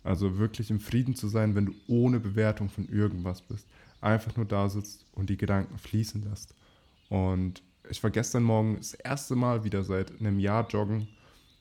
Also 0.03 0.37
wirklich 0.37 0.69
im 0.69 0.79
Frieden 0.79 1.15
zu 1.15 1.27
sein, 1.27 1.55
wenn 1.55 1.67
du 1.67 1.73
ohne 1.87 2.19
Bewertung 2.19 2.69
von 2.69 2.87
irgendwas 2.89 3.41
bist. 3.41 3.67
Einfach 4.01 4.35
nur 4.35 4.45
da 4.45 4.69
sitzt 4.69 5.05
und 5.13 5.29
die 5.29 5.37
Gedanken 5.37 5.77
fließen 5.77 6.23
lässt. 6.29 6.53
Und 7.09 7.61
ich 7.89 8.03
war 8.03 8.11
gestern 8.11 8.43
Morgen 8.43 8.75
das 8.77 8.93
erste 8.93 9.35
Mal 9.35 9.63
wieder 9.63 9.83
seit 9.83 10.19
einem 10.19 10.39
Jahr 10.39 10.67
joggen 10.67 11.07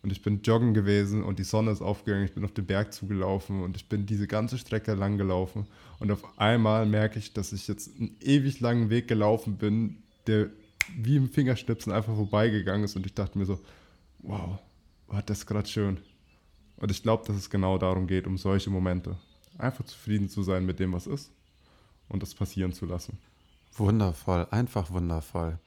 und 0.03 0.11
ich 0.11 0.23
bin 0.23 0.43
joggen 0.43 0.75
gewesen 0.75 1.23
und 1.23 1.39
die 1.39 1.45
Sonne 1.45 1.71
ist 1.71 1.81
aufgegangen. 1.81 2.25
Ich 2.25 2.35
bin 2.35 2.45
auf 2.45 2.53
den 2.53 2.67
Berg 2.67 2.93
zugelaufen 2.93 3.63
und 3.63 3.77
ich 3.77 3.89
bin 3.89 4.05
diese 4.05 4.27
ganze 4.27 4.59
Strecke 4.59 4.95
lang 4.95 5.17
gelaufen. 5.17 5.67
Und 6.01 6.11
auf 6.11 6.39
einmal 6.39 6.87
merke 6.87 7.21
ich, 7.21 7.33
dass 7.33 7.53
ich 7.53 7.69
jetzt 7.69 7.97
einen 7.97 8.17
ewig 8.21 8.59
langen 8.59 8.91
Weg 8.91 9.07
gelaufen 9.07 9.57
bin, 9.59 10.03
der 10.27 10.51
wie 10.97 11.17
im 11.17 11.29
Fingerschnipsen 11.29 11.93
einfach 11.93 12.17
vorbeigegangen 12.17 12.85
ist. 12.85 12.97
Und 12.97 13.07
ich 13.07 13.15
dachte 13.15 13.39
mir 13.39 13.45
so, 13.45 13.61
wow, 14.19 14.59
war 15.07 15.23
das 15.23 15.47
gerade 15.47 15.69
schön. 15.69 15.99
Und 16.83 16.91
ich 16.91 17.05
glaube, 17.05 17.25
dass 17.29 17.37
es 17.37 17.49
genau 17.49 17.79
darum 17.79 18.09
geht, 18.09 18.27
um 18.27 18.37
solche 18.37 18.69
Momente. 18.69 19.17
Einfach 19.57 19.85
zufrieden 19.85 20.29
zu 20.29 20.43
sein 20.43 20.67
mit 20.67 20.81
dem, 20.81 20.93
was 20.93 21.07
ist 21.07 21.31
und 22.09 22.25
das 22.25 22.35
passieren 22.35 22.73
zu 22.73 22.87
lassen. 22.87 23.19
Wundervoll, 23.77 24.49
einfach 24.51 24.91
wundervoll. 24.91 25.61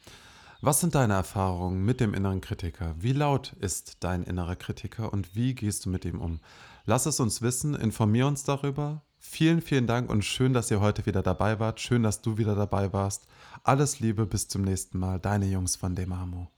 Was 0.59 0.81
sind 0.81 0.93
deine 0.93 1.13
Erfahrungen 1.13 1.85
mit 1.85 2.01
dem 2.01 2.13
inneren 2.13 2.41
Kritiker? 2.41 2.95
Wie 2.99 3.13
laut 3.13 3.53
ist 3.61 4.03
dein 4.03 4.23
innerer 4.23 4.57
Kritiker 4.57 5.13
und 5.13 5.37
wie 5.37 5.55
gehst 5.55 5.85
du 5.85 5.89
mit 5.89 6.03
ihm 6.03 6.19
um? 6.19 6.41
Lass 6.85 7.05
es 7.05 7.21
uns 7.21 7.41
wissen, 7.41 7.75
informier 7.75 8.27
uns 8.27 8.43
darüber. 8.43 9.01
Vielen, 9.17 9.61
vielen 9.61 9.87
Dank 9.87 10.09
und 10.09 10.25
schön, 10.25 10.51
dass 10.51 10.69
ihr 10.69 10.81
heute 10.81 11.05
wieder 11.05 11.23
dabei 11.23 11.59
wart. 11.61 11.79
Schön, 11.79 12.03
dass 12.03 12.21
du 12.21 12.37
wieder 12.37 12.55
dabei 12.55 12.91
warst. 12.91 13.25
Alles 13.63 14.01
Liebe, 14.01 14.25
bis 14.25 14.49
zum 14.49 14.63
nächsten 14.63 14.99
Mal. 14.99 15.21
Deine 15.21 15.45
Jungs 15.45 15.77
von 15.77 15.95
Demamo. 15.95 16.54